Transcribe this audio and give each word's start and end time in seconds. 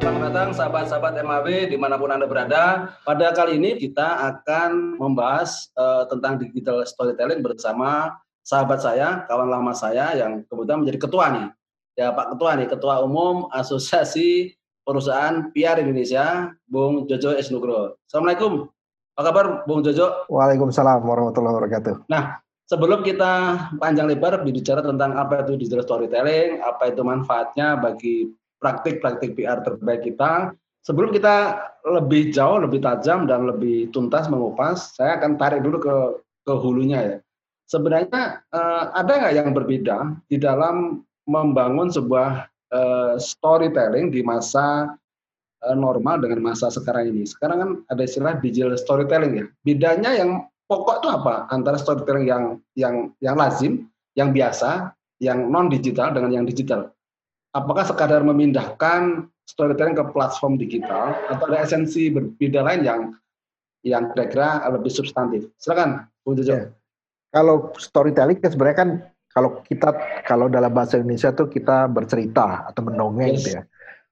Selamat 0.00 0.32
datang 0.32 0.48
sahabat-sahabat 0.56 1.12
MAW 1.20 1.68
di 1.68 1.76
mana 1.76 2.00
pun 2.00 2.08
Anda 2.08 2.24
berada. 2.24 2.96
Pada 3.04 3.36
kali 3.36 3.60
ini 3.60 3.76
kita 3.76 4.32
akan 4.32 4.96
membahas 4.96 5.68
uh, 5.76 6.08
tentang 6.08 6.40
digital 6.40 6.80
storytelling 6.88 7.44
bersama 7.44 8.16
sahabat 8.40 8.80
saya, 8.80 9.28
kawan 9.28 9.52
lama 9.52 9.76
saya 9.76 10.16
yang 10.16 10.40
kebetulan 10.48 10.80
menjadi 10.80 10.98
ketua 11.04 11.24
nih. 11.36 11.46
Ya 12.00 12.16
Pak 12.16 12.32
Ketua 12.32 12.50
nih, 12.56 12.68
Ketua 12.72 13.04
Umum 13.04 13.52
Asosiasi 13.52 14.56
Perusahaan 14.88 15.52
PR 15.52 15.76
Indonesia, 15.84 16.48
Bung 16.64 17.04
Jojo 17.04 17.36
Esnugro. 17.36 18.00
Assalamualaikum. 18.08 18.72
Apa 19.20 19.22
kabar 19.28 19.46
Bung 19.68 19.84
Jojo? 19.84 20.24
Waalaikumsalam 20.32 21.04
warahmatullahi 21.04 21.60
wabarakatuh. 21.60 22.08
Nah, 22.08 22.40
sebelum 22.64 23.04
kita 23.04 23.68
panjang 23.76 24.08
lebar 24.08 24.40
bicara 24.48 24.80
tentang 24.80 25.12
apa 25.20 25.44
itu 25.44 25.60
digital 25.60 25.84
storytelling, 25.84 26.64
apa 26.64 26.88
itu 26.88 27.04
manfaatnya 27.04 27.76
bagi 27.76 28.32
praktik-praktik 28.60 29.34
PR 29.34 29.64
terbaik 29.64 30.06
kita, 30.06 30.52
sebelum 30.84 31.10
kita 31.10 31.58
lebih 31.88 32.30
jauh, 32.30 32.60
lebih 32.60 32.84
tajam 32.84 33.24
dan 33.24 33.48
lebih 33.48 33.88
tuntas 33.90 34.28
mengupas, 34.28 34.94
saya 34.94 35.16
akan 35.16 35.40
tarik 35.40 35.64
dulu 35.64 35.80
ke 35.80 35.96
ke 36.44 36.52
hulunya 36.52 37.00
ya. 37.00 37.16
Sebenarnya 37.66 38.44
eh, 38.52 38.84
ada 38.94 39.10
nggak 39.10 39.34
yang 39.34 39.48
berbeda 39.56 39.96
di 40.28 40.36
dalam 40.36 41.00
membangun 41.24 41.88
sebuah 41.88 42.46
eh, 42.70 43.14
storytelling 43.16 44.12
di 44.12 44.20
masa 44.20 45.00
Eh, 45.60 45.76
normal 45.76 46.24
dengan 46.24 46.40
masa 46.40 46.72
sekarang 46.72 47.12
ini. 47.12 47.28
Sekarang 47.28 47.58
kan 47.60 47.70
ada 47.92 48.00
istilah 48.08 48.40
digital 48.40 48.80
storytelling 48.80 49.32
ya. 49.36 49.46
Bedanya 49.60 50.16
yang 50.16 50.48
pokok 50.64 51.04
itu 51.04 51.08
apa 51.12 51.52
antara 51.52 51.76
storytelling 51.76 52.24
yang 52.24 52.44
yang 52.80 53.12
yang 53.20 53.36
lazim, 53.36 53.84
yang 54.16 54.32
biasa, 54.32 54.96
yang 55.20 55.52
non 55.52 55.68
digital 55.68 56.16
dengan 56.16 56.32
yang 56.32 56.44
digital? 56.48 56.88
Apakah 57.50 57.82
sekadar 57.82 58.22
memindahkan 58.22 59.26
storytelling 59.42 59.98
ke 59.98 60.04
platform 60.14 60.54
digital 60.54 61.18
atau 61.26 61.50
ada 61.50 61.66
esensi 61.66 62.06
berbeda 62.06 62.62
lain 62.62 62.82
yang 62.86 63.00
yang 63.82 64.14
kira-kira 64.14 64.62
lebih 64.70 64.92
substantif? 64.92 65.50
Silakan, 65.58 66.06
Bu 66.22 66.38
Jojo. 66.38 66.54
Ya. 66.54 66.64
Kalau 67.34 67.74
storytelling 67.74 68.38
kan 68.38 68.50
sebenarnya 68.54 68.78
kan 68.78 68.90
kalau 69.30 69.62
kita 69.66 69.94
kalau 70.26 70.46
dalam 70.50 70.70
bahasa 70.70 70.98
Indonesia 70.98 71.30
tuh 71.34 71.50
kita 71.50 71.90
bercerita 71.90 72.70
atau 72.70 72.82
mendongeng 72.86 73.34
yes. 73.34 73.38
gitu 73.42 73.50
ya. 73.58 73.62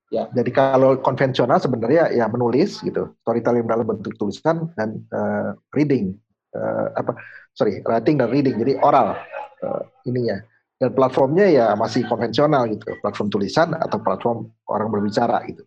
Ya. 0.08 0.25
Jadi 0.33 0.50
kalau 0.56 0.97
konvensional 1.05 1.61
sebenarnya 1.61 2.08
ya 2.17 2.25
menulis 2.33 2.80
gitu, 2.80 3.12
storytelling 3.23 3.69
dalam 3.69 3.84
bentuk 3.84 4.17
tulisan 4.17 4.73
dan 4.73 5.05
uh, 5.12 5.52
reading, 5.77 6.17
uh, 6.56 6.97
apa, 6.97 7.12
sorry, 7.52 7.84
writing 7.84 8.17
dan 8.17 8.33
reading, 8.33 8.56
jadi 8.56 8.80
oral 8.80 9.20
uh, 9.61 9.83
ininya. 10.08 10.41
Dan 10.79 10.95
platformnya 10.95 11.51
ya 11.51 11.67
masih 11.75 12.07
konvensional 12.07 12.71
gitu, 12.71 12.95
platform 13.03 13.29
tulisan 13.34 13.75
atau 13.75 13.98
platform 13.98 14.47
orang 14.71 14.89
berbicara 14.95 15.43
gitu. 15.51 15.67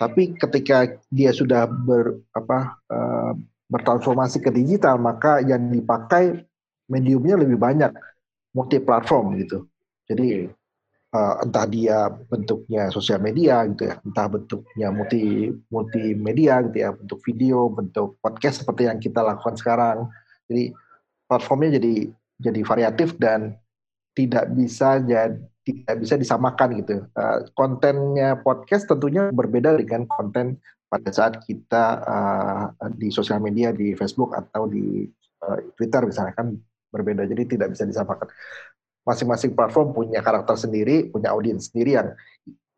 Tapi 0.00 0.32
ketika 0.36 0.96
dia 1.12 1.32
sudah 1.32 1.68
ber, 1.68 2.24
apa, 2.32 2.80
uh, 2.88 3.32
bertransformasi 3.68 4.40
ke 4.40 4.48
digital, 4.52 4.96
maka 4.96 5.44
yang 5.44 5.68
dipakai 5.68 6.40
mediumnya 6.88 7.36
lebih 7.36 7.60
banyak, 7.60 7.92
multi 8.56 8.80
platform 8.80 9.36
gitu. 9.40 9.68
Jadi 10.08 10.48
uh, 11.12 11.34
entah 11.44 11.66
dia 11.68 12.08
bentuknya 12.08 12.88
sosial 12.88 13.20
media 13.20 13.60
gitu 13.68 13.92
ya, 13.92 14.00
entah 14.00 14.26
bentuknya 14.30 14.88
multi 14.88 15.52
multimedia 15.68 16.64
gitu 16.64 16.76
ya, 16.80 16.90
bentuk 16.96 17.20
video, 17.26 17.68
bentuk 17.68 18.16
podcast 18.24 18.64
seperti 18.64 18.88
yang 18.88 18.96
kita 19.02 19.20
lakukan 19.20 19.56
sekarang. 19.58 20.08
Jadi 20.48 20.72
platformnya 21.26 21.76
jadi 21.76 21.94
jadi 22.40 22.60
variatif 22.62 23.16
dan 23.20 23.56
tidak 24.16 24.48
bisa 24.56 24.98
jadi 25.04 25.36
tidak 25.66 25.94
bisa 25.98 26.14
disamakan 26.14 26.78
gitu. 26.78 27.02
Uh, 27.18 27.42
kontennya 27.58 28.38
podcast 28.38 28.86
tentunya 28.86 29.34
berbeda 29.34 29.74
dengan 29.74 30.06
konten 30.06 30.62
pada 30.86 31.10
saat 31.10 31.42
kita 31.42 31.84
uh, 32.06 32.64
di 32.94 33.10
sosial 33.10 33.42
media 33.42 33.74
di 33.74 33.90
Facebook 33.98 34.30
atau 34.30 34.70
di 34.70 35.02
uh, 35.42 35.58
Twitter 35.74 36.06
misalnya 36.06 36.38
kan 36.38 36.54
berbeda. 36.94 37.26
Jadi 37.26 37.58
tidak 37.58 37.74
bisa 37.74 37.82
disamakan 37.82 38.30
masing-masing 39.02 39.58
platform 39.58 39.90
punya 39.90 40.22
karakter 40.22 40.54
sendiri, 40.54 41.10
punya 41.10 41.34
audiens 41.34 41.70
sendiri 41.70 41.98
yang 41.98 42.14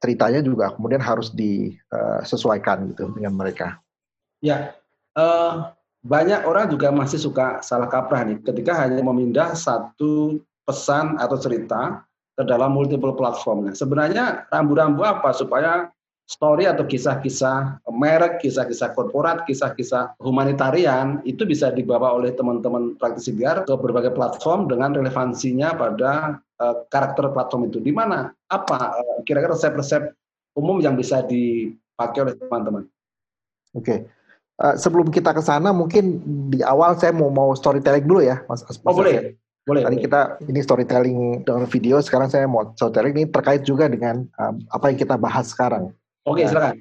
ceritanya 0.00 0.40
juga 0.40 0.72
kemudian 0.72 1.04
harus 1.04 1.28
disesuaikan 1.36 2.88
gitu 2.96 3.12
dengan 3.12 3.36
mereka. 3.36 3.84
Ya, 4.40 4.72
uh, 5.12 5.76
banyak 6.00 6.48
orang 6.48 6.72
juga 6.72 6.88
masih 6.88 7.20
suka 7.20 7.60
salah 7.60 7.90
kaprah 7.90 8.24
nih 8.24 8.40
ketika 8.40 8.72
hanya 8.80 9.04
memindah 9.04 9.52
satu 9.52 10.40
pesan 10.68 11.16
atau 11.16 11.40
cerita 11.40 12.04
ke 12.36 12.44
dalam 12.44 12.76
multiple 12.76 13.16
platform. 13.16 13.66
Nah, 13.66 13.74
sebenarnya 13.74 14.44
rambu-rambu 14.52 15.02
apa 15.02 15.32
supaya 15.32 15.88
story 16.28 16.68
atau 16.68 16.84
kisah-kisah 16.84 17.82
merek, 17.88 18.44
kisah-kisah 18.44 18.92
korporat, 18.92 19.48
kisah-kisah 19.48 20.14
humanitarian 20.20 21.24
itu 21.24 21.48
bisa 21.48 21.72
dibawa 21.72 22.12
oleh 22.12 22.36
teman-teman 22.36 23.00
praktisi 23.00 23.32
biar 23.32 23.64
ke 23.64 23.72
berbagai 23.72 24.12
platform 24.12 24.68
dengan 24.68 24.92
relevansinya 24.92 25.72
pada 25.72 26.36
uh, 26.60 26.84
karakter 26.92 27.32
platform 27.32 27.72
itu. 27.72 27.80
Di 27.80 27.90
mana? 27.90 28.28
Apa 28.52 29.00
uh, 29.00 29.18
kira-kira 29.24 29.56
resep-resep 29.56 30.12
umum 30.52 30.84
yang 30.84 31.00
bisa 31.00 31.24
dipakai 31.24 32.28
oleh 32.28 32.34
teman-teman? 32.36 32.84
Oke. 33.72 33.82
Okay. 33.82 33.98
Uh, 34.60 34.74
eh, 34.74 34.76
sebelum 34.76 35.08
kita 35.08 35.32
ke 35.32 35.40
sana, 35.40 35.72
mungkin 35.72 36.20
di 36.52 36.60
awal 36.60 36.92
saya 37.00 37.14
mau 37.16 37.32
mau 37.32 37.56
storytelling 37.56 38.04
dulu 38.04 38.20
ya, 38.20 38.44
Mas. 38.52 38.66
Mas 38.68 38.76
oh 38.84 38.92
boleh. 38.92 39.38
Boleh. 39.68 39.84
Tadi 39.84 40.00
kita 40.00 40.40
ini 40.48 40.60
storytelling 40.64 41.44
dengan 41.44 41.68
video, 41.68 42.00
sekarang 42.00 42.32
saya 42.32 42.48
mau 42.48 42.72
storytelling 42.72 43.12
ini 43.20 43.26
terkait 43.28 43.68
juga 43.68 43.84
dengan 43.84 44.24
um, 44.40 44.64
apa 44.72 44.88
yang 44.88 44.96
kita 44.96 45.20
bahas 45.20 45.52
sekarang. 45.52 45.92
Oke, 46.24 46.48
nah, 46.48 46.48
silakan. 46.48 46.74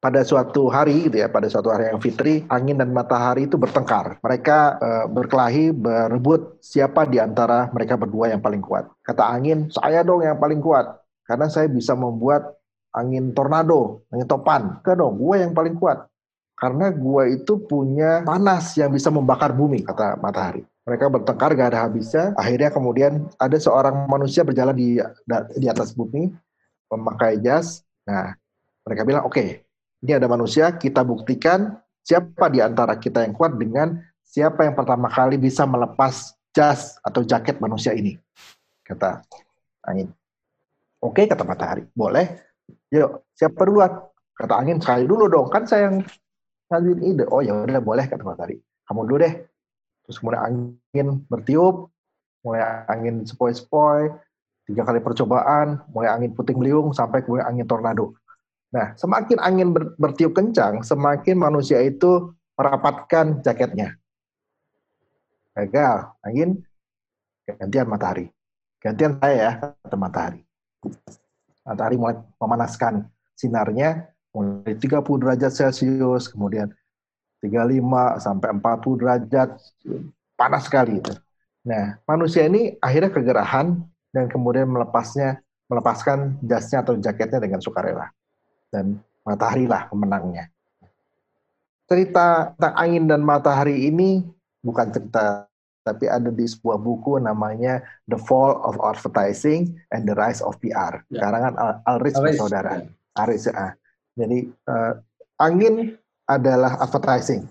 Pada 0.00 0.24
suatu 0.24 0.72
hari 0.72 1.12
gitu 1.12 1.20
ya, 1.20 1.28
pada 1.28 1.44
suatu 1.52 1.68
hari 1.68 1.92
yang 1.92 2.00
fitri, 2.00 2.48
angin 2.48 2.80
dan 2.80 2.96
matahari 2.96 3.44
itu 3.44 3.60
bertengkar. 3.60 4.16
Mereka 4.24 4.58
uh, 4.80 5.04
berkelahi, 5.12 5.76
berebut 5.76 6.56
siapa 6.64 7.04
di 7.04 7.20
antara 7.20 7.68
mereka 7.76 8.00
berdua 8.00 8.32
yang 8.32 8.40
paling 8.40 8.64
kuat. 8.64 8.88
Kata 9.04 9.28
angin, 9.28 9.68
saya 9.68 10.00
dong 10.00 10.24
yang 10.24 10.40
paling 10.40 10.64
kuat. 10.64 10.88
Karena 11.28 11.52
saya 11.52 11.68
bisa 11.68 11.92
membuat 11.92 12.56
angin 12.96 13.36
tornado, 13.36 14.08
angin 14.08 14.24
topan. 14.24 14.80
Kan 14.80 14.96
dong, 14.96 15.20
gue 15.20 15.36
yang 15.44 15.52
paling 15.52 15.76
kuat. 15.76 16.08
Karena 16.56 16.88
gue 16.88 17.36
itu 17.36 17.60
punya 17.68 18.24
panas 18.24 18.72
yang 18.80 18.88
bisa 18.88 19.12
membakar 19.12 19.52
bumi, 19.52 19.84
kata 19.84 20.16
matahari 20.16 20.64
mereka 20.90 21.06
bertengkar 21.06 21.54
gak 21.54 21.70
ada 21.70 21.86
habisnya. 21.86 22.34
Akhirnya 22.34 22.74
kemudian 22.74 23.30
ada 23.38 23.54
seorang 23.54 24.10
manusia 24.10 24.42
berjalan 24.42 24.74
di 24.74 24.98
di 25.54 25.66
atas 25.70 25.94
bumi 25.94 26.34
memakai 26.90 27.38
jas. 27.38 27.86
Nah, 28.02 28.34
mereka 28.82 29.06
bilang, 29.06 29.22
oke, 29.22 29.38
okay, 29.38 29.62
ini 30.02 30.18
ada 30.18 30.26
manusia, 30.26 30.74
kita 30.74 31.06
buktikan 31.06 31.78
siapa 32.02 32.50
di 32.50 32.58
antara 32.58 32.98
kita 32.98 33.22
yang 33.22 33.38
kuat 33.38 33.54
dengan 33.54 34.02
siapa 34.26 34.66
yang 34.66 34.74
pertama 34.74 35.06
kali 35.06 35.38
bisa 35.38 35.62
melepas 35.62 36.34
jas 36.50 36.98
atau 37.06 37.22
jaket 37.22 37.62
manusia 37.62 37.94
ini. 37.94 38.18
Kata 38.82 39.22
angin. 39.86 40.10
Oke, 40.98 41.22
okay, 41.22 41.24
kata 41.30 41.46
matahari. 41.46 41.86
Boleh. 41.94 42.34
Yuk, 42.90 43.30
siapa 43.38 43.62
duluan? 43.62 44.10
Kata 44.34 44.58
angin, 44.58 44.82
saya 44.82 45.06
dulu 45.06 45.30
dong. 45.30 45.46
Kan 45.54 45.70
saya 45.70 45.86
yang 45.86 46.02
ngajuin 46.66 47.00
ide. 47.14 47.24
Oh 47.30 47.38
ya 47.38 47.54
udah 47.54 47.78
boleh, 47.78 48.10
kata 48.10 48.26
matahari. 48.26 48.58
Kamu 48.90 49.06
dulu 49.06 49.22
deh. 49.22 49.49
Terus 50.06 50.16
kemudian 50.18 50.42
angin 50.42 51.08
bertiup, 51.28 51.90
mulai 52.44 52.84
angin 52.88 53.22
sepoi-sepoi, 53.24 54.10
tiga 54.68 54.82
kali 54.86 55.00
percobaan, 55.02 55.82
mulai 55.92 56.10
angin 56.14 56.32
puting 56.32 56.56
beliung, 56.56 56.94
sampai 56.94 57.22
kemudian 57.26 57.46
angin 57.46 57.66
tornado. 57.68 58.16
Nah, 58.70 58.94
semakin 58.94 59.38
angin 59.42 59.74
ber, 59.74 59.98
bertiup 59.98 60.30
kencang, 60.30 60.86
semakin 60.86 61.36
manusia 61.36 61.82
itu 61.82 62.30
merapatkan 62.54 63.42
jaketnya. 63.42 63.98
Gagal, 65.58 66.14
angin 66.22 66.62
gantian 67.44 67.90
matahari. 67.90 68.30
Gantian 68.78 69.18
saya 69.18 69.34
ya, 69.36 69.52
kata 69.58 69.96
matahari. 69.98 70.40
Matahari 71.66 71.96
mulai 71.98 72.16
memanaskan 72.38 73.10
sinarnya 73.34 74.08
mulai 74.30 74.78
30 74.78 75.02
derajat 75.02 75.52
Celcius, 75.52 76.30
kemudian 76.30 76.70
35 77.40 78.20
sampai 78.20 78.48
40 78.60 79.00
derajat, 79.00 79.50
panas 80.36 80.62
sekali 80.68 81.00
itu. 81.00 81.12
Nah, 81.64 82.00
manusia 82.08 82.48
ini 82.48 82.76
akhirnya 82.80 83.12
kegerahan 83.12 83.80
dan 84.12 84.24
kemudian 84.28 84.68
melepasnya, 84.68 85.40
melepaskan 85.68 86.40
jasnya 86.44 86.84
atau 86.84 86.96
jaketnya 86.96 87.40
dengan 87.40 87.60
sukarela 87.60 88.12
dan 88.72 89.00
matahari 89.24 89.68
lah 89.68 89.88
pemenangnya. 89.88 90.48
Cerita 91.90 92.54
tentang 92.54 92.74
angin 92.78 93.04
dan 93.10 93.20
matahari 93.20 93.90
ini 93.90 94.24
bukan 94.62 94.88
cerita 94.94 95.50
tapi 95.80 96.06
ada 96.06 96.28
di 96.28 96.44
sebuah 96.44 96.76
buku 96.76 97.18
namanya 97.18 97.80
The 98.06 98.20
Fall 98.20 98.60
of 98.62 98.76
Advertising 98.78 99.80
and 99.90 100.04
the 100.04 100.14
Rise 100.14 100.44
of 100.44 100.60
PR. 100.60 101.02
Ya. 101.08 101.24
Karangan 101.24 101.54
Al 101.56 101.72
Alris 101.88 102.14
saudara. 102.36 102.84
Aris 103.16 103.48
ya. 103.48 103.74
Jadi 104.14 104.52
uh, 104.68 105.00
angin 105.40 105.96
adalah 106.30 106.78
advertising, 106.78 107.50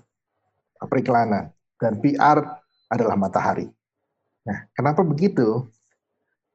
periklanan, 0.80 1.52
dan 1.76 2.00
PR 2.00 2.40
adalah 2.88 3.16
matahari. 3.20 3.68
Nah, 4.48 4.64
kenapa 4.72 5.04
begitu? 5.04 5.68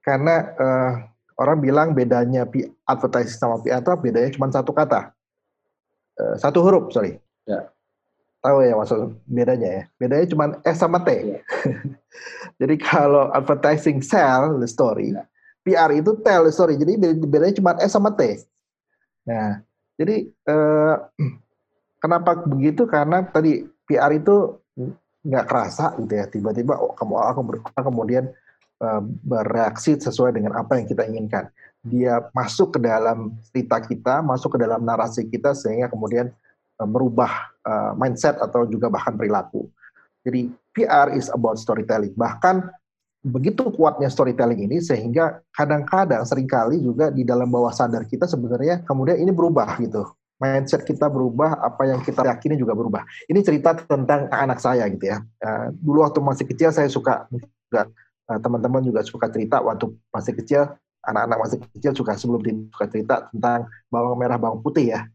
Karena 0.01 0.50
uh, 0.57 0.94
orang 1.38 1.62
bilang 1.62 1.88
bedanya 1.94 2.50
advertising 2.89 3.38
sama 3.38 3.62
PR 3.62 3.86
itu 3.86 3.94
bedanya 4.01 4.30
cuma 4.33 4.50
satu 4.50 4.74
kata, 4.74 5.13
uh, 6.18 6.36
satu 6.42 6.66
huruf, 6.66 6.89
sorry. 6.89 7.22
Ya. 7.45 7.69
Tahu 8.42 8.62
ya 8.62 8.74
maksud 8.77 9.22
bedanya 9.25 9.69
ya. 9.69 9.83
Bedanya 10.01 10.25
cuma 10.30 10.45
S 10.66 10.81
sama 10.81 11.01
T. 11.06 11.10
Ya. 11.13 11.39
Jadi 12.62 12.75
kalau 12.81 13.30
advertising 13.33 14.01
sell 14.01 14.57
the 14.57 14.69
story, 14.69 15.13
ya. 15.13 15.25
PR 15.66 15.89
itu 15.94 16.13
tell 16.22 16.45
the 16.45 16.54
story. 16.54 16.77
Jadi 16.77 16.98
bedanya 17.25 17.54
cuma 17.57 17.77
S 17.81 17.94
sama 17.94 18.13
T. 18.13 18.45
Nah, 19.25 19.66
jadi 19.98 20.30
uh, 20.45 20.95
kenapa 22.06 22.38
begitu? 22.46 22.86
Karena 22.86 23.25
tadi 23.25 23.66
PR 23.90 24.13
itu 24.13 24.62
nggak 25.25 25.46
kerasa 25.50 25.98
gitu 25.98 26.13
ya. 26.13 26.25
Tiba-tiba 26.30 26.78
oh, 26.78 26.94
kamu 26.94 27.13
aku 27.18 27.42
kemudian 27.81 28.30
uh, 28.86 29.02
bereaksi 29.02 29.98
sesuai 29.98 30.38
dengan 30.38 30.54
apa 30.62 30.78
yang 30.78 30.86
kita 30.86 31.10
inginkan 31.10 31.50
dia 31.86 32.18
masuk 32.34 32.75
ke 32.75 32.80
dalam 32.81 33.38
cerita 33.46 33.78
kita, 33.78 34.25
masuk 34.25 34.57
ke 34.57 34.60
dalam 34.66 34.81
narasi 34.81 35.30
kita 35.30 35.54
sehingga 35.54 35.86
kemudian 35.94 36.34
uh, 36.81 36.88
merubah 36.90 37.54
uh, 37.62 37.94
mindset 37.94 38.42
atau 38.42 38.66
juga 38.66 38.90
bahkan 38.90 39.13
perilaku. 39.13 39.69
Jadi 40.25 40.50
PR 40.74 41.13
is 41.13 41.30
about 41.30 41.62
storytelling. 41.62 42.18
Bahkan 42.18 42.66
begitu 43.25 43.69
kuatnya 43.74 44.10
storytelling 44.10 44.66
ini 44.66 44.81
sehingga 44.81 45.42
kadang-kadang 45.54 46.25
sering 46.25 46.50
kali 46.50 46.81
juga 46.81 47.13
di 47.13 47.22
dalam 47.22 47.50
bawah 47.50 47.74
sadar 47.74 48.06
kita 48.10 48.25
sebenarnya 48.25 48.81
kemudian 48.81 49.22
ini 49.22 49.30
berubah 49.30 49.78
gitu. 49.78 50.10
Mindset 50.36 50.84
kita 50.84 51.08
berubah, 51.08 51.64
apa 51.64 51.88
yang 51.88 52.04
kita 52.04 52.28
yakini 52.28 52.60
juga 52.60 52.76
berubah. 52.76 53.08
Ini 53.32 53.40
cerita 53.40 53.72
tentang 53.72 54.28
anak 54.28 54.60
saya 54.60 54.84
gitu 54.92 55.08
ya. 55.08 55.24
Uh, 55.40 55.72
dulu 55.80 56.04
waktu 56.04 56.20
masih 56.20 56.46
kecil 56.48 56.76
saya 56.76 56.92
suka 56.92 57.24
juga 57.32 57.88
teman-teman 58.26 58.84
juga 58.84 59.00
suka 59.06 59.32
cerita. 59.32 59.64
Waktu 59.64 59.96
masih 60.12 60.34
kecil 60.36 60.62
anak-anak 61.06 61.38
masih 61.40 61.58
kecil 61.78 61.92
juga 61.96 62.18
sebelum 62.18 62.42
suka 62.74 62.86
cerita 62.92 63.16
tentang 63.32 63.70
bawang 63.88 64.18
merah 64.20 64.36
bawang 64.36 64.60
putih 64.60 64.92
ya. 64.92 65.08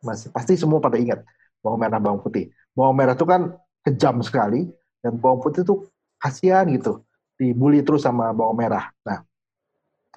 Masih 0.00 0.32
pasti 0.32 0.56
semua 0.56 0.80
pada 0.80 0.96
ingat 0.96 1.20
bawang 1.60 1.80
merah 1.84 2.00
bawang 2.00 2.24
putih. 2.24 2.48
Bawang 2.72 2.96
merah 2.96 3.12
itu 3.12 3.26
kan 3.28 3.52
kejam 3.84 4.22
sekali 4.24 4.70
dan 5.04 5.18
bawang 5.20 5.44
putih 5.44 5.60
itu 5.60 5.84
kasihan 6.16 6.64
gitu. 6.72 7.04
Dibully 7.36 7.84
terus 7.84 8.06
sama 8.06 8.32
bawang 8.32 8.56
merah. 8.56 8.88
Nah 9.04 9.20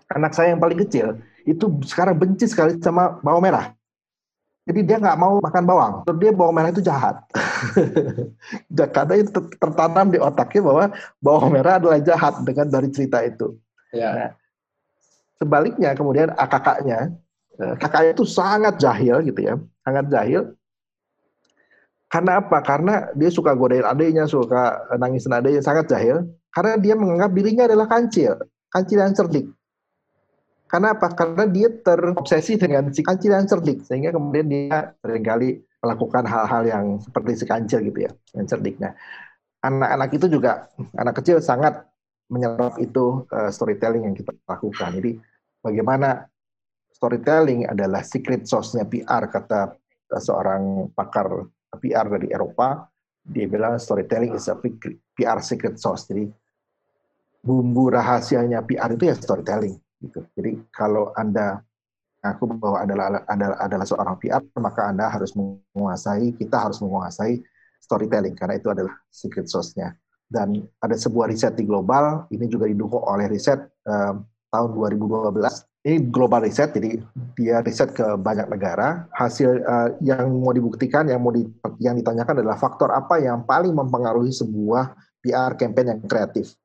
anak 0.07 0.31
saya 0.31 0.55
yang 0.55 0.61
paling 0.63 0.79
kecil 0.87 1.19
itu 1.43 1.67
sekarang 1.83 2.15
benci 2.15 2.47
sekali 2.47 2.79
sama 2.79 3.19
bawang 3.19 3.43
merah 3.43 3.76
jadi 4.67 4.79
dia 4.83 4.97
nggak 4.99 5.17
mau 5.17 5.39
makan 5.39 5.63
bawang 5.63 5.93
terus 6.03 6.19
dia 6.19 6.31
bawang 6.35 6.53
merah 6.53 6.69
itu 6.69 6.83
jahat 6.83 7.15
karena 8.95 9.15
itu 9.15 9.39
tertanam 9.55 10.07
di 10.11 10.19
otaknya 10.19 10.61
bahwa 10.61 10.83
bawang 11.23 11.49
merah 11.55 11.79
adalah 11.79 11.99
jahat 12.03 12.43
dengan 12.43 12.67
dari 12.67 12.91
cerita 12.91 13.23
itu 13.23 13.55
ya. 13.95 14.11
nah, 14.11 14.31
Sebaliknya 15.37 15.93
kemudian 15.93 16.33
kakaknya, 16.33 17.13
eh, 17.61 17.75
kakaknya 17.77 18.11
itu 18.17 18.25
sangat 18.25 18.81
jahil 18.81 19.21
gitu 19.21 19.39
ya, 19.45 19.55
sangat 19.85 20.05
jahil. 20.09 20.41
Karena 22.09 22.41
apa? 22.41 22.57
Karena 22.65 22.93
dia 23.13 23.29
suka 23.29 23.53
godain 23.53 23.85
adiknya, 23.85 24.25
suka 24.25 24.89
nangisin 24.97 25.37
adiknya, 25.37 25.61
sangat 25.61 25.85
jahil. 25.93 26.25
Karena 26.49 26.73
dia 26.81 26.97
menganggap 26.97 27.31
dirinya 27.37 27.69
adalah 27.69 27.85
kancil, 27.85 28.33
kancil 28.73 28.97
yang 28.97 29.13
cerdik. 29.13 29.45
Karena 30.67 30.93
apa? 30.93 31.07
Karena 31.15 31.47
dia 31.47 31.71
terobsesi 31.71 32.59
dengan 32.59 32.91
si 32.91 32.99
kancil 32.99 33.31
yang 33.31 33.47
cerdik, 33.47 33.87
sehingga 33.87 34.11
kemudian 34.11 34.51
dia 34.51 34.91
sering 34.99 35.23
kali 35.23 35.49
melakukan 35.79 36.27
hal-hal 36.27 36.63
yang 36.67 36.85
seperti 36.99 37.31
si 37.39 37.45
kancil 37.47 37.79
gitu 37.87 37.99
ya, 38.03 38.11
yang 38.35 38.45
cerdik. 38.51 38.75
Nah, 38.83 38.91
anak-anak 39.63 40.09
itu 40.11 40.27
juga, 40.27 40.67
anak 40.99 41.23
kecil 41.23 41.39
sangat 41.39 41.87
menyerap 42.27 42.75
itu 42.83 43.23
uh, 43.31 43.47
storytelling 43.47 44.03
yang 44.11 44.15
kita 44.15 44.35
lakukan. 44.43 44.99
Jadi 44.99 45.15
bagaimana 45.63 46.27
storytelling 46.91 47.63
adalah 47.71 48.03
secret 48.03 48.43
sauce-nya 48.43 48.83
PR 48.83 49.31
kata 49.31 49.71
uh, 50.11 50.21
seorang 50.21 50.91
pakar 50.91 51.47
PR 51.79 52.11
dari 52.11 52.27
Eropa, 52.27 52.91
dia 53.23 53.47
bilang 53.47 53.79
storytelling 53.79 54.35
is 54.35 54.51
a 54.51 54.59
PR 55.15 55.39
secret 55.39 55.79
sauce. 55.79 56.11
Jadi 56.11 56.27
bumbu 57.39 57.87
rahasianya 57.87 58.67
PR 58.67 58.91
itu 58.91 59.07
ya 59.07 59.15
storytelling 59.15 59.86
gitu. 60.01 60.25
Jadi 60.37 60.61
kalau 60.73 61.13
Anda 61.17 61.61
aku 62.21 62.49
bahwa 62.57 62.83
adalah 62.83 63.23
adalah 63.29 63.57
adalah 63.61 63.85
seorang 63.85 64.15
PR, 64.19 64.41
maka 64.59 64.89
Anda 64.89 65.07
harus 65.09 65.33
menguasai, 65.37 66.35
kita 66.35 66.69
harus 66.69 66.81
menguasai 66.83 67.39
storytelling 67.81 68.35
karena 68.35 68.57
itu 68.57 68.67
adalah 68.73 68.93
secret 69.13 69.47
sauce-nya 69.47 69.95
dan 70.27 70.59
ada 70.83 70.95
sebuah 70.99 71.31
riset 71.31 71.55
di 71.55 71.63
global 71.63 72.27
ini 72.35 72.51
juga 72.51 72.67
didukung 72.67 72.99
oleh 72.99 73.31
riset 73.31 73.63
um, 73.87 74.27
tahun 74.51 74.69
2012 74.75 75.39
ini 75.87 76.03
global 76.11 76.43
riset 76.43 76.75
jadi 76.75 76.99
dia 77.31 77.63
riset 77.63 77.95
ke 77.95 78.03
banyak 78.19 78.51
negara. 78.51 79.07
Hasil 79.15 79.63
uh, 79.63 79.95
yang 80.03 80.27
mau 80.35 80.51
dibuktikan 80.51 81.07
yang 81.07 81.23
mau 81.23 81.31
di, 81.31 81.47
yang 81.79 81.95
ditanyakan 81.95 82.43
adalah 82.43 82.59
faktor 82.59 82.91
apa 82.91 83.23
yang 83.23 83.47
paling 83.47 83.71
mempengaruhi 83.71 84.35
sebuah 84.35 84.91
PR 85.23 85.55
campaign 85.55 85.95
yang 85.95 86.01
kreatif. 86.03 86.59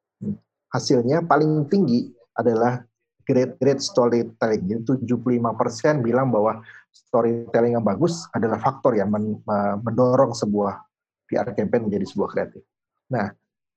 Hasilnya 0.75 1.23
paling 1.23 1.71
tinggi 1.71 2.11
adalah 2.35 2.83
great 3.25 3.57
great 3.59 3.81
storytelling. 3.81 4.63
Jadi 4.69 4.81
75% 5.09 6.05
bilang 6.05 6.31
bahwa 6.31 6.63
storytelling 6.93 7.77
yang 7.79 7.85
bagus 7.85 8.29
adalah 8.37 8.61
faktor 8.61 8.97
yang 8.97 9.09
men, 9.09 9.41
mendorong 9.83 10.37
sebuah 10.37 10.81
PR 11.29 11.49
campaign 11.57 11.89
menjadi 11.89 12.07
sebuah 12.13 12.29
kreatif. 12.33 12.63
Nah 13.09 13.33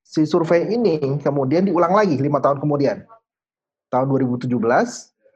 si 0.05 0.27
survei 0.27 0.69
ini 0.69 0.99
kemudian 1.23 1.65
diulang 1.65 1.95
lagi 1.95 2.19
lima 2.19 2.43
tahun 2.43 2.61
kemudian. 2.61 3.07
Tahun 3.89 4.07
2017 4.11 4.49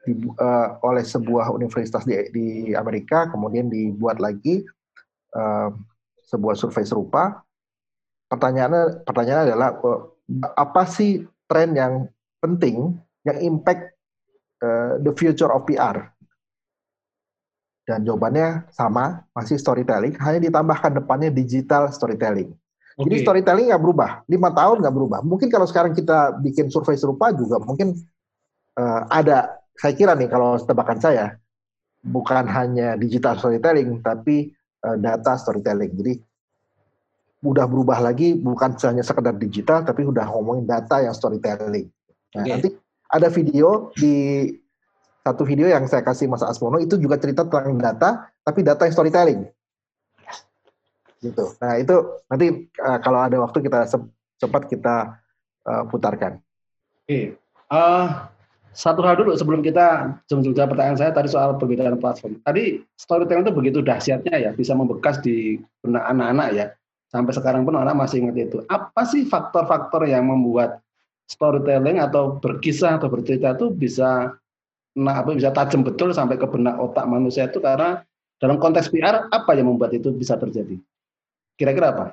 di, 0.10 0.14
uh, 0.42 0.68
oleh 0.84 1.06
sebuah 1.06 1.54
universitas 1.54 2.04
di, 2.04 2.18
di 2.34 2.48
Amerika 2.74 3.30
kemudian 3.30 3.70
dibuat 3.70 4.20
lagi 4.20 4.66
uh, 5.38 5.70
sebuah 6.28 6.56
survei 6.58 6.86
serupa. 6.86 7.42
Pertanyaannya 8.30 9.06
pertanyaannya 9.06 9.46
adalah 9.54 9.70
uh, 9.82 10.02
apa 10.54 10.86
sih 10.86 11.26
tren 11.50 11.74
yang 11.74 12.06
penting 12.40 12.94
yang 13.26 13.38
impact 13.42 13.99
uh, 14.64 15.00
the 15.04 15.14
future 15.16 15.50
of 15.50 15.66
PR 15.68 16.10
dan 17.90 18.06
jawabannya 18.06 18.70
sama 18.70 19.26
masih 19.34 19.58
storytelling 19.58 20.14
hanya 20.22 20.40
ditambahkan 20.50 21.02
depannya 21.02 21.34
digital 21.34 21.90
storytelling 21.90 22.54
Okay. 23.00 23.16
Jadi 23.16 23.16
storytelling 23.24 23.72
nggak 23.72 23.80
berubah, 23.80 24.12
lima 24.28 24.52
tahun 24.52 24.84
nggak 24.84 24.92
berubah. 24.92 25.20
Mungkin 25.24 25.48
kalau 25.48 25.64
sekarang 25.64 25.96
kita 25.96 26.36
bikin 26.44 26.68
survei 26.68 27.00
serupa 27.00 27.32
juga 27.32 27.56
mungkin 27.64 27.96
uh, 28.76 29.08
ada. 29.08 29.56
Saya 29.80 29.96
kira 29.96 30.20
nih 30.20 30.28
kalau 30.28 30.60
tebakan 30.60 31.00
saya 31.00 31.40
bukan 32.04 32.44
hanya 32.52 33.00
digital 33.00 33.40
storytelling 33.40 34.04
tapi 34.04 34.52
uh, 34.84 35.00
data 35.00 35.40
storytelling. 35.40 35.96
Jadi 35.96 36.14
udah 37.40 37.64
berubah 37.72 38.04
lagi 38.04 38.36
bukan 38.36 38.76
hanya 38.84 39.00
sekedar 39.00 39.40
digital 39.40 39.88
tapi 39.88 40.04
udah 40.04 40.28
ngomongin 40.36 40.68
data 40.68 41.00
yang 41.00 41.16
storytelling. 41.16 41.88
Nah, 42.36 42.44
okay. 42.44 42.52
nanti 42.52 42.70
ada 43.10 43.28
video 43.34 43.90
di 43.98 44.46
satu 45.26 45.44
video 45.44 45.68
yang 45.68 45.86
saya 45.86 46.02
kasih 46.06 46.30
Mas 46.30 46.46
Asmono 46.46 46.80
itu 46.80 46.96
juga 46.98 47.20
cerita 47.20 47.46
tentang 47.46 47.78
data 47.78 48.10
tapi 48.42 48.64
data 48.64 48.88
yang 48.88 48.96
storytelling 48.96 49.42
gitu. 51.20 51.52
Nah 51.60 51.76
itu 51.76 51.96
nanti 52.32 52.48
uh, 52.80 53.00
kalau 53.04 53.20
ada 53.28 53.38
waktu 53.44 53.60
kita 53.60 53.86
sempat 54.40 54.72
kita 54.72 55.20
uh, 55.68 55.84
putarkan. 55.92 56.40
Oke, 57.04 57.36
uh, 57.72 58.30
satu 58.72 59.04
hal 59.04 59.20
dulu 59.20 59.36
sebelum 59.36 59.60
kita 59.60 60.16
jawab 60.30 60.70
pertanyaan 60.76 61.00
saya 61.00 61.12
tadi 61.12 61.28
soal 61.28 61.60
perbedaan 61.60 62.00
platform. 62.00 62.40
Tadi 62.44 62.80
storytelling 62.96 63.44
itu 63.44 63.54
begitu 63.54 63.80
dahsyatnya 63.84 64.36
ya, 64.40 64.52
bisa 64.56 64.72
membekas 64.78 65.20
di 65.20 65.60
benak 65.84 66.08
anak-anak 66.08 66.50
ya. 66.56 66.66
Sampai 67.10 67.34
sekarang 67.34 67.66
pun 67.66 67.74
orang 67.74 67.98
masih 67.98 68.22
ingat 68.22 68.38
itu. 68.38 68.62
Apa 68.70 69.02
sih 69.10 69.26
faktor-faktor 69.26 70.06
yang 70.06 70.30
membuat 70.30 70.78
storytelling 71.30 72.02
atau 72.02 72.42
berkisah 72.42 72.98
atau 72.98 73.08
bercerita 73.08 73.54
itu 73.54 73.70
bisa 73.70 74.34
nah 74.98 75.22
apa 75.22 75.38
bisa 75.38 75.54
tajam 75.54 75.86
betul 75.86 76.10
sampai 76.12 76.36
ke 76.36 76.50
benak 76.50 76.76
otak 76.82 77.06
manusia 77.06 77.46
itu 77.46 77.62
karena 77.62 78.02
dalam 78.42 78.58
konteks 78.58 78.90
PR 78.90 79.30
apa 79.30 79.52
yang 79.54 79.70
membuat 79.70 79.92
itu 79.92 80.10
bisa 80.16 80.40
terjadi? 80.40 80.80
Kira-kira 81.60 81.92
apa? 81.92 82.06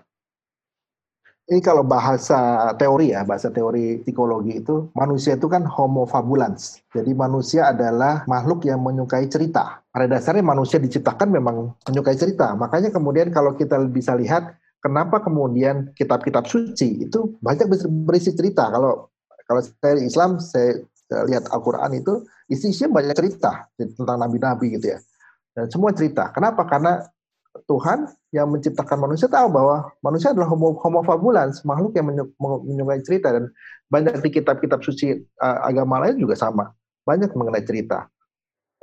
Ini 1.46 1.62
kalau 1.62 1.86
bahasa 1.86 2.74
teori 2.74 3.14
ya, 3.14 3.22
bahasa 3.22 3.54
teori 3.54 4.02
psikologi 4.02 4.58
itu, 4.58 4.90
manusia 4.98 5.38
itu 5.38 5.46
kan 5.46 5.62
homo 5.62 6.02
fabulans. 6.02 6.82
Jadi 6.90 7.14
manusia 7.14 7.70
adalah 7.70 8.26
makhluk 8.26 8.66
yang 8.66 8.82
menyukai 8.82 9.30
cerita. 9.30 9.78
Pada 9.94 10.10
dasarnya 10.10 10.42
manusia 10.42 10.82
diciptakan 10.82 11.30
memang 11.30 11.70
menyukai 11.86 12.18
cerita. 12.18 12.50
Makanya 12.58 12.90
kemudian 12.90 13.30
kalau 13.30 13.54
kita 13.54 13.78
bisa 13.86 14.18
lihat, 14.18 14.58
kenapa 14.86 15.18
kemudian 15.18 15.90
kitab-kitab 15.98 16.46
suci 16.46 17.02
itu 17.02 17.34
banyak 17.42 17.66
berisi 18.06 18.30
cerita. 18.30 18.70
Kalau 18.70 19.10
kalau 19.46 19.60
saya 19.62 19.98
Islam, 19.98 20.38
saya 20.38 20.82
lihat 21.26 21.50
Al-Quran 21.50 21.98
itu, 21.98 22.22
isinya 22.50 23.02
banyak 23.02 23.14
cerita 23.14 23.66
tentang 23.74 24.18
nabi-nabi 24.18 24.78
gitu 24.78 24.94
ya. 24.94 24.98
Dan 25.54 25.70
semua 25.70 25.94
cerita. 25.94 26.34
Kenapa? 26.34 26.66
Karena 26.66 27.02
Tuhan 27.64 28.10
yang 28.34 28.52
menciptakan 28.52 29.08
manusia 29.08 29.30
tahu 29.32 29.48
bahwa 29.48 29.88
manusia 30.04 30.34
adalah 30.34 30.50
homo, 30.50 30.76
homo 30.76 31.00
fabulans, 31.00 31.64
makhluk 31.64 31.96
yang 31.96 32.12
menyukai 32.38 33.00
cerita 33.00 33.32
dan 33.32 33.48
banyak 33.88 34.20
di 34.20 34.28
kitab-kitab 34.28 34.84
suci 34.84 35.16
uh, 35.40 35.58
agama 35.64 36.04
lain 36.04 36.20
juga 36.20 36.36
sama, 36.36 36.68
banyak 37.06 37.32
mengenai 37.32 37.64
cerita. 37.64 38.10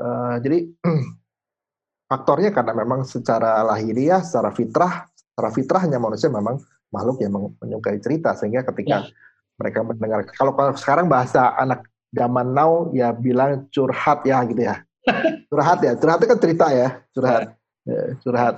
Uh, 0.02 0.42
jadi 0.42 0.74
faktornya 2.10 2.50
karena 2.50 2.74
memang 2.74 3.06
secara 3.06 3.62
lahiriah, 3.62 4.26
secara 4.26 4.50
fitrah, 4.50 5.13
secara 5.34 5.50
fitrahnya 5.50 5.98
manusia 5.98 6.30
memang 6.30 6.62
makhluk 6.94 7.18
yang 7.26 7.34
menyukai 7.58 7.98
cerita 7.98 8.38
sehingga 8.38 8.62
ketika 8.70 9.02
ya. 9.02 9.10
mereka 9.58 9.82
mendengar 9.82 10.30
kalau, 10.38 10.54
kalau 10.54 10.78
sekarang 10.78 11.10
bahasa 11.10 11.58
anak 11.58 11.90
zaman 12.14 12.54
now 12.54 12.94
ya 12.94 13.10
bilang 13.10 13.66
curhat 13.74 14.22
ya 14.30 14.46
gitu 14.46 14.62
ya 14.62 14.86
curhat 15.50 15.82
ya 15.82 15.98
curhat 15.98 16.22
itu 16.22 16.30
kan 16.30 16.40
cerita 16.40 16.66
ya 16.70 17.02
curhat 17.18 17.58
ya, 17.90 18.02
curhat 18.22 18.56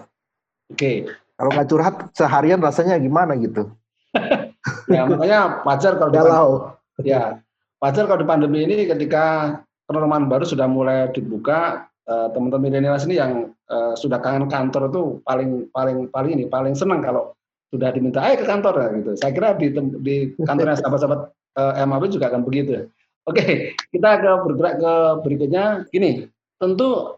oke 0.67 0.75
okay. 0.75 1.08
kalau 1.39 1.50
nggak 1.55 1.67
curhat 1.72 1.96
seharian 2.12 2.60
rasanya 2.60 3.00
gimana 3.00 3.39
gitu 3.39 3.72
ya 4.91 5.08
makanya 5.08 5.63
wajar 5.63 5.96
kalau 5.96 6.12
Galau. 6.12 6.50
ya 7.08 7.39
wajar 7.79 8.03
kalau 8.03 8.20
di 8.20 8.27
pandemi 8.27 8.67
ini 8.67 8.84
ketika 8.84 9.58
kenormalan 9.88 10.27
baru 10.27 10.44
sudah 10.44 10.67
mulai 10.67 11.08
dibuka 11.15 11.88
eh, 12.05 12.27
teman-teman 12.33 12.69
milenial 12.69 12.97
ini 13.05 13.15
yang 13.17 13.31
uh, 13.69 13.93
sudah 13.97 14.21
kangen 14.21 14.45
kantor 14.45 14.93
itu 14.93 15.03
paling 15.25 15.69
paling 15.74 16.05
paling 16.13 16.31
ini 16.38 16.45
paling 16.45 16.77
senang 16.77 17.01
kalau 17.01 17.33
sudah 17.74 17.89
diminta 17.91 18.21
ayo 18.24 18.39
ke 18.39 18.45
kantor 18.45 18.74
ya, 18.77 18.88
gitu. 19.01 19.12
Saya 19.19 19.31
kira 19.33 19.50
di 19.57 19.67
di 20.00 20.15
kantornya 20.45 20.77
sahabat-sahabat 20.79 21.19
uh, 21.59 21.74
eh, 21.75 21.85
MAB 21.88 22.03
juga 22.13 22.31
akan 22.31 22.45
begitu. 22.45 22.88
Oke, 23.25 23.74
kita 23.89 24.09
ke 24.21 24.31
bergerak 24.45 24.75
ke 24.77 24.93
berikutnya. 25.25 25.89
Gini, 25.89 26.29
tentu 26.62 27.17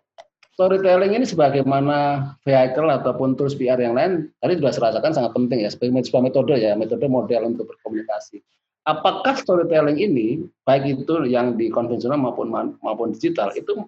storytelling 0.56 1.14
ini 1.14 1.26
sebagaimana 1.28 2.32
vehicle 2.42 2.90
ataupun 2.90 3.38
tools 3.38 3.54
PR 3.54 3.78
yang 3.78 3.94
lain 3.94 4.34
tadi 4.42 4.58
sudah 4.58 4.72
saya 4.74 4.84
rasakan 4.90 5.14
sangat 5.14 5.32
penting 5.38 5.60
ya 5.62 5.70
sebagai 5.70 6.10
sebuah 6.10 6.24
metode 6.26 6.56
ya 6.58 6.74
metode 6.74 7.06
model 7.06 7.54
untuk 7.54 7.70
berkomunikasi. 7.70 8.42
Apakah 8.88 9.36
storytelling 9.36 10.00
ini 10.00 10.48
baik 10.64 11.04
itu 11.04 11.28
yang 11.28 11.60
di 11.60 11.68
konvensional 11.68 12.18
maupun 12.18 12.48
maupun 12.80 13.12
digital 13.12 13.52
itu 13.52 13.84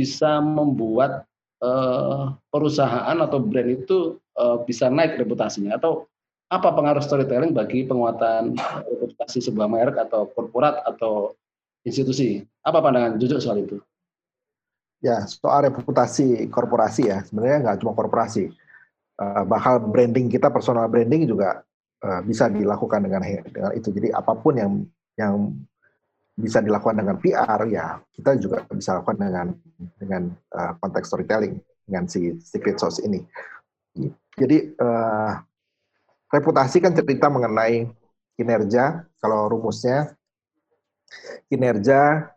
bisa 0.00 0.40
membuat 0.40 1.28
uh, 1.60 2.32
perusahaan 2.48 3.12
atau 3.20 3.36
brand 3.36 3.68
itu 3.68 4.16
uh, 4.40 4.64
bisa 4.64 4.88
naik 4.88 5.20
reputasinya 5.20 5.76
atau 5.76 6.08
apa 6.48 6.72
pengaruh 6.72 7.04
storytelling 7.04 7.52
bagi 7.52 7.84
penguatan 7.84 8.56
reputasi 8.88 9.44
sebuah 9.44 9.68
merek 9.68 10.00
atau 10.00 10.26
korporat 10.32 10.80
atau 10.88 11.36
institusi? 11.84 12.40
Apa 12.64 12.80
pandangan 12.80 13.20
Jujur 13.20 13.38
soal 13.38 13.62
itu? 13.62 13.76
Ya, 15.04 15.28
soal 15.28 15.68
reputasi 15.68 16.48
korporasi 16.50 17.12
ya, 17.12 17.22
sebenarnya 17.28 17.70
nggak 17.70 17.78
cuma 17.84 17.92
korporasi. 17.92 18.50
Uh, 19.20 19.44
bakal 19.44 19.84
branding 19.84 20.32
kita, 20.32 20.48
personal 20.48 20.88
branding 20.88 21.28
juga 21.28 21.60
bisa 22.24 22.48
dilakukan 22.48 23.04
dengan, 23.04 23.20
dengan 23.44 23.76
itu. 23.76 23.92
Jadi 23.92 24.08
apa 24.08 24.32
pun 24.32 24.56
yang 24.56 24.72
yang 25.20 25.52
bisa 26.40 26.64
dilakukan 26.64 26.96
dengan 26.98 27.16
PR 27.20 27.60
ya 27.68 28.00
kita 28.16 28.40
juga 28.40 28.64
bisa 28.72 28.98
lakukan 28.98 29.20
dengan 29.20 29.46
dengan 30.00 30.22
uh, 30.56 30.72
konteks 30.80 31.12
storytelling 31.12 31.60
dengan 31.84 32.08
si 32.08 32.40
secret 32.40 32.80
sauce 32.80 33.04
ini. 33.04 33.20
Jadi 34.34 34.72
uh, 34.80 35.32
reputasi 36.32 36.80
kan 36.80 36.96
cerita 36.96 37.28
mengenai 37.28 37.86
kinerja 38.40 39.04
kalau 39.20 39.52
rumusnya 39.52 40.16
kinerja 41.52 42.32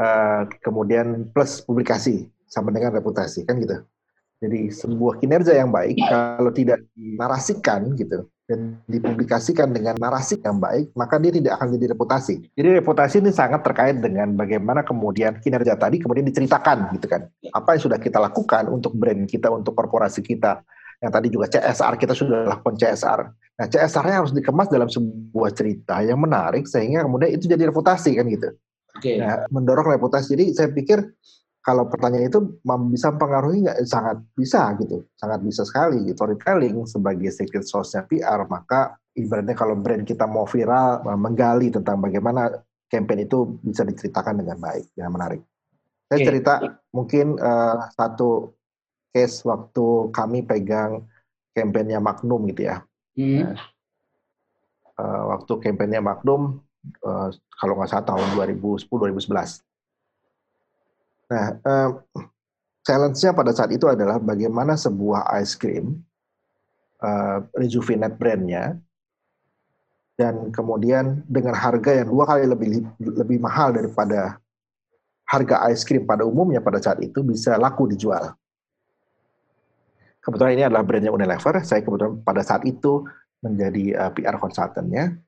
uh, 0.00 0.42
kemudian 0.62 1.28
plus 1.34 1.60
publikasi 1.60 2.30
sama 2.48 2.72
dengan 2.72 2.96
reputasi 2.96 3.44
kan 3.44 3.60
gitu. 3.60 3.84
Jadi 4.40 4.68
sebuah 4.68 5.20
kinerja 5.20 5.56
yang 5.56 5.72
baik 5.72 5.96
kalau 6.08 6.52
tidak 6.52 6.84
dinarasikan 6.92 7.96
gitu 7.96 8.28
dan 8.46 8.78
dipublikasikan 8.86 9.74
dengan 9.74 9.98
narasi 9.98 10.38
yang 10.38 10.62
baik, 10.62 10.94
maka 10.94 11.18
dia 11.18 11.34
tidak 11.34 11.58
akan 11.58 11.74
jadi 11.74 11.86
reputasi. 11.92 12.34
Jadi 12.54 12.68
reputasi 12.78 13.18
ini 13.18 13.34
sangat 13.34 13.66
terkait 13.66 13.98
dengan 13.98 14.30
bagaimana 14.38 14.86
kemudian 14.86 15.42
kinerja 15.42 15.74
tadi 15.74 15.98
kemudian 15.98 16.22
diceritakan 16.30 16.94
gitu 16.94 17.10
kan. 17.10 17.26
Apa 17.50 17.74
yang 17.74 17.82
sudah 17.90 17.98
kita 17.98 18.22
lakukan 18.22 18.70
untuk 18.70 18.94
brand 18.94 19.26
kita, 19.26 19.50
untuk 19.50 19.74
korporasi 19.74 20.22
kita. 20.22 20.62
Yang 21.02 21.12
tadi 21.12 21.28
juga 21.28 21.46
CSR 21.52 21.92
kita 21.98 22.14
sudah 22.16 22.38
lakukan 22.56 22.78
CSR. 22.78 23.20
Nah, 23.56 23.66
CSR-nya 23.68 24.16
harus 24.24 24.32
dikemas 24.32 24.70
dalam 24.70 24.88
sebuah 24.88 25.50
cerita 25.52 26.00
yang 26.00 26.22
menarik 26.22 26.64
sehingga 26.70 27.04
kemudian 27.04 27.34
itu 27.34 27.50
jadi 27.50 27.68
reputasi 27.68 28.16
kan 28.16 28.30
gitu. 28.30 28.48
Oke. 28.96 29.12
Okay. 29.12 29.16
Nah, 29.20 29.44
mendorong 29.52 29.92
reputasi. 29.92 30.38
Jadi 30.38 30.44
saya 30.56 30.68
pikir 30.72 31.02
kalau 31.66 31.90
pertanyaan 31.90 32.30
itu 32.30 32.62
bisa 32.94 33.10
mempengaruhi 33.10 33.66
nggak 33.66 33.78
sangat 33.90 34.22
bisa 34.38 34.70
gitu 34.78 35.02
sangat 35.18 35.42
bisa 35.42 35.66
sekali 35.66 35.98
gitu. 36.06 36.22
storytelling 36.22 36.86
sebagai 36.86 37.34
secret 37.34 37.66
sauce-nya 37.66 38.06
PR 38.06 38.46
maka 38.46 38.94
ibaratnya 39.18 39.58
kalau 39.58 39.74
brand 39.74 40.06
kita 40.06 40.30
mau 40.30 40.46
viral 40.46 41.02
menggali 41.18 41.74
tentang 41.74 41.98
bagaimana 41.98 42.54
campaign 42.86 43.26
itu 43.26 43.58
bisa 43.66 43.82
diceritakan 43.82 44.46
dengan 44.46 44.62
baik 44.62 44.94
dengan 44.94 45.10
menarik 45.18 45.42
saya 46.06 46.18
okay. 46.22 46.26
cerita 46.30 46.54
mungkin 46.94 47.34
uh, 47.34 47.90
satu 47.98 48.54
case 49.10 49.42
waktu 49.42 50.14
kami 50.14 50.46
pegang 50.46 51.02
kampanyenya 51.50 51.98
Magnum 51.98 52.46
gitu 52.46 52.70
ya 52.70 52.78
hmm. 53.18 53.58
uh, 55.02 55.22
waktu 55.34 55.52
kampanyenya 55.66 55.98
Magnum 55.98 56.62
uh, 57.02 57.28
kalau 57.58 57.74
nggak 57.74 57.90
salah 57.90 58.06
tahun 58.06 58.54
2010 58.54 58.86
2011 58.86 59.65
Nah, 61.26 61.46
uh, 61.66 61.90
challenge-nya 62.86 63.34
pada 63.34 63.50
saat 63.50 63.74
itu 63.74 63.90
adalah 63.90 64.22
bagaimana 64.22 64.78
sebuah 64.78 65.26
ice 65.42 65.58
cream 65.58 65.98
uh, 67.02 67.42
rejuvenate 67.58 68.14
brand-nya 68.14 68.78
dan 70.16 70.48
kemudian 70.54 71.26
dengan 71.28 71.52
harga 71.52 71.92
yang 71.92 72.08
dua 72.08 72.24
kali 72.24 72.48
lebih 72.48 72.68
lebih 73.02 73.38
mahal 73.42 73.74
daripada 73.74 74.38
harga 75.26 75.66
ice 75.74 75.82
cream 75.82 76.06
pada 76.06 76.22
umumnya 76.22 76.62
pada 76.62 76.78
saat 76.78 77.02
itu 77.02 77.26
bisa 77.26 77.58
laku 77.58 77.90
dijual. 77.90 78.32
Kebetulan 80.22 80.58
ini 80.58 80.64
adalah 80.66 80.82
brandnya 80.82 81.14
Unilever. 81.14 81.62
Saya 81.62 81.82
kebetulan 81.86 82.22
pada 82.22 82.42
saat 82.42 82.62
itu 82.66 83.06
menjadi 83.42 83.84
uh, 83.98 84.10
PR 84.14 84.38
konsultannya 84.38 85.18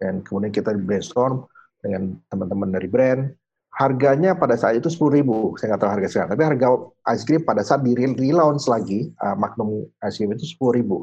dan 0.00 0.24
kemudian 0.24 0.52
kita 0.52 0.72
brainstorm 0.76 1.44
dengan 1.80 2.16
teman-teman 2.28 2.68
dari 2.72 2.88
brand 2.88 3.32
harganya 3.70 4.34
pada 4.34 4.58
saat 4.58 4.76
itu 4.76 4.90
sepuluh 4.90 5.22
ribu, 5.22 5.36
saya 5.56 5.72
nggak 5.72 5.80
tahu 5.80 5.92
harga 5.94 6.08
sekarang. 6.10 6.30
Tapi 6.34 6.42
harga 6.42 6.66
ice 7.14 7.24
cream 7.24 7.42
pada 7.46 7.62
saat 7.62 7.80
di 7.86 7.94
relaunch 7.96 8.66
lagi, 8.66 9.14
uh, 9.22 9.38
Magnum 9.38 9.86
ice 10.04 10.18
cream 10.18 10.34
itu 10.34 10.44
sepuluh 10.44 10.74
ribu. 10.76 10.96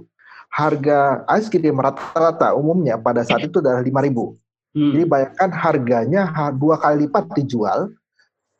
Harga 0.51 1.24
ice 1.36 1.47
cream 1.47 1.79
rata-rata 1.79 2.53
umumnya 2.55 3.00
pada 3.00 3.24
saat 3.24 3.47
itu 3.47 3.59
adalah 3.59 3.83
lima 3.83 4.03
ribu. 4.03 4.36
Hmm. 4.75 4.93
Jadi 4.93 5.03
bayangkan 5.07 5.50
harganya 5.55 6.21
dua 6.53 6.75
kali 6.77 7.07
lipat 7.07 7.33
dijual, 7.33 7.89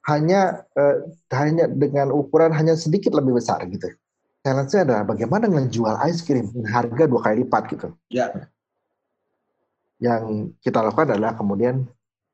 hanya 0.08 0.64
uh, 0.80 1.04
hanya 1.36 1.68
dengan 1.68 2.10
ukuran 2.16 2.56
hanya 2.56 2.74
sedikit 2.80 3.12
lebih 3.12 3.38
besar 3.38 3.60
gitu. 3.68 3.92
Challenge-nya 4.48 4.82
adalah 4.88 5.04
bagaimana 5.04 5.46
menjual 5.52 6.00
ice 6.08 6.24
cream 6.24 6.48
dengan 6.56 6.72
harga 6.72 7.04
dua 7.06 7.20
kali 7.22 7.44
lipat 7.44 7.64
gitu. 7.76 7.88
Ya. 8.08 8.32
Yang 10.00 10.56
kita 10.64 10.80
lakukan 10.80 11.12
adalah 11.12 11.36
kemudian 11.36 11.90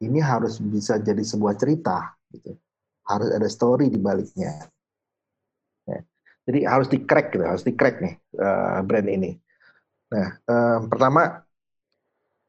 ini 0.05 0.19
harus 0.19 0.59
bisa 0.59 0.99
jadi 0.99 1.23
sebuah 1.23 1.55
cerita 1.55 2.13
gitu. 2.31 2.55
harus 3.07 3.29
ada 3.31 3.47
story 3.47 3.87
di 3.87 3.99
baliknya 3.99 4.67
ya. 5.87 5.99
jadi 6.47 6.59
harus 6.67 6.87
di 6.91 7.03
gitu 7.03 7.43
harus 7.43 7.63
di 7.63 7.73
nih 7.75 8.13
uh, 8.39 8.79
brand 8.83 9.07
ini 9.09 9.31
nah 10.11 10.37
um, 10.45 10.91
pertama 10.91 11.41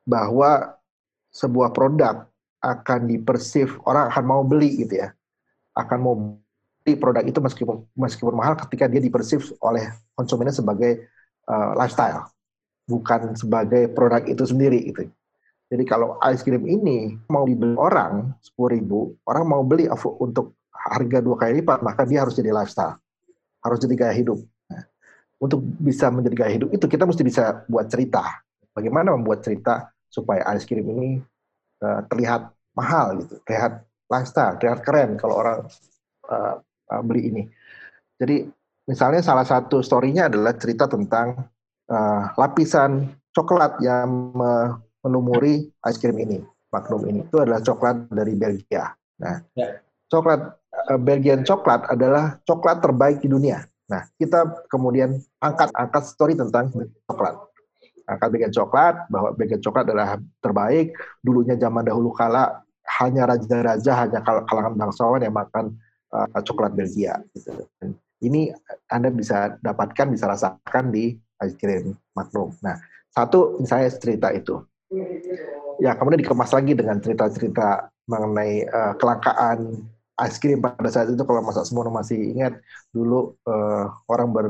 bahwa 0.05 0.77
sebuah 1.33 1.73
produk 1.73 2.29
akan 2.61 3.01
dipersif 3.09 3.77
orang 3.85 4.09
akan 4.13 4.25
mau 4.25 4.43
beli 4.45 4.85
gitu 4.85 5.01
ya 5.01 5.13
akan 5.75 5.99
mau 6.01 6.15
beli 6.85 6.95
produk 7.01 7.25
itu 7.25 7.41
meskipun 7.41 7.89
meskipun 7.97 8.35
mahal 8.37 8.55
ketika 8.69 8.87
dia 8.87 9.01
dipersif 9.01 9.53
oleh 9.65 9.91
konsumennya 10.13 10.55
sebagai 10.55 11.09
uh, 11.49 11.73
lifestyle 11.77 12.29
bukan 12.85 13.33
sebagai 13.33 13.89
produk 13.93 14.23
itu 14.29 14.45
sendiri 14.45 14.93
gitu 14.93 15.09
jadi 15.75 15.91
kalau 15.91 16.15
ice 16.23 16.47
cream 16.47 16.71
ini 16.71 17.19
mau 17.27 17.43
dibeli 17.43 17.75
orang 17.75 18.31
sepuluh 18.39 18.79
ribu, 18.79 19.19
orang 19.27 19.43
mau 19.43 19.67
beli 19.67 19.91
untuk 20.23 20.55
harga 20.71 21.19
dua 21.19 21.35
kali 21.35 21.59
lipat, 21.59 21.83
maka 21.83 22.07
dia 22.07 22.23
harus 22.23 22.39
jadi 22.39 22.55
lifestyle, 22.55 22.95
harus 23.59 23.83
jadi 23.83 24.07
gaya 24.07 24.15
hidup. 24.15 24.39
Nah, 24.71 24.87
untuk 25.43 25.67
bisa 25.83 26.15
menjadi 26.15 26.47
gaya 26.47 26.53
hidup 26.63 26.71
itu 26.71 26.87
kita 26.87 27.03
mesti 27.03 27.27
bisa 27.27 27.67
buat 27.67 27.91
cerita. 27.91 28.23
Bagaimana 28.71 29.19
membuat 29.19 29.43
cerita 29.43 29.91
supaya 30.07 30.47
ice 30.55 30.63
cream 30.63 30.87
ini 30.95 31.19
uh, 31.83 32.07
terlihat 32.07 32.55
mahal 32.79 33.27
gitu, 33.27 33.43
terlihat 33.43 33.83
lifestyle, 34.07 34.55
terlihat 34.63 34.79
keren 34.87 35.19
kalau 35.19 35.43
orang 35.43 35.59
uh, 36.31 36.63
uh, 36.63 37.03
beli 37.03 37.35
ini. 37.35 37.43
Jadi 38.15 38.47
misalnya 38.87 39.27
salah 39.27 39.43
satu 39.43 39.83
story-nya 39.83 40.31
adalah 40.31 40.55
cerita 40.55 40.87
tentang 40.87 41.51
lapisan 42.41 43.13
coklat 43.37 43.77
yang 43.85 44.33
menumuri 45.05 45.69
ice 45.85 45.99
cream 46.01 46.17
ini, 46.17 46.39
Magnum 46.73 47.05
ini. 47.05 47.21
Itu 47.29 47.45
adalah 47.45 47.61
coklat 47.61 48.09
dari 48.09 48.35
Belgia. 48.35 48.91
Nah, 49.21 49.39
ya. 49.55 49.79
coklat 50.09 50.41
uh, 50.91 50.99
Belgian 50.99 51.45
coklat 51.45 51.87
adalah 51.93 52.41
coklat 52.43 52.81
terbaik 52.81 53.21
di 53.21 53.29
dunia. 53.29 53.63
Nah, 53.85 54.09
kita 54.17 54.65
kemudian 54.73 55.21
angkat 55.39 55.69
angkat 55.77 56.09
story 56.09 56.35
tentang 56.35 56.73
coklat. 57.05 57.37
Angkat 58.09 58.29
Belgian 58.33 58.53
coklat 58.53 58.95
bahwa 59.13 59.37
Belgian 59.37 59.61
coklat 59.61 59.85
adalah 59.93 60.17
terbaik. 60.41 60.97
Dulunya 61.21 61.55
zaman 61.61 61.85
dahulu 61.85 62.17
kala 62.17 62.65
hanya 63.01 63.29
raja-raja, 63.29 63.93
hanya 64.05 64.21
kalangan 64.25 64.77
bangsawan 64.77 65.21
yang 65.21 65.37
makan 65.37 65.77
uh, 66.13 66.41
coklat 66.41 66.73
Belgia. 66.73 67.21
Gitu. 67.33 67.53
Dan 67.81 67.97
ini 68.25 68.53
Anda 68.89 69.13
bisa 69.13 69.57
dapatkan, 69.61 70.09
bisa 70.13 70.29
rasakan 70.29 70.89
di 70.89 71.17
ice 71.45 71.57
cream 71.61 71.93
Magnum. 72.17 72.57
Nah, 72.65 72.81
satu 73.13 73.61
misalnya 73.61 73.93
cerita 73.95 74.33
itu. 74.33 74.65
Ya, 75.83 75.99
kemudian 75.99 76.23
dikemas 76.23 76.55
lagi 76.55 76.73
dengan 76.73 77.03
cerita-cerita 77.03 77.91
mengenai 78.07 78.69
uh, 78.69 78.93
kelangkaan 79.01 79.83
ice 80.23 80.39
cream 80.39 80.63
pada 80.63 80.89
saat 80.91 81.11
itu. 81.11 81.23
Kalau 81.27 81.43
masa 81.43 81.67
semua 81.67 81.89
masih 81.91 82.35
ingat 82.35 82.59
dulu 82.95 83.35
uh, 83.47 83.91
orang 84.07 84.29
ber 84.31 84.47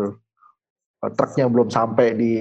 uh, 1.00 1.10
truknya 1.16 1.48
belum 1.48 1.72
sampai 1.72 2.12
di 2.12 2.32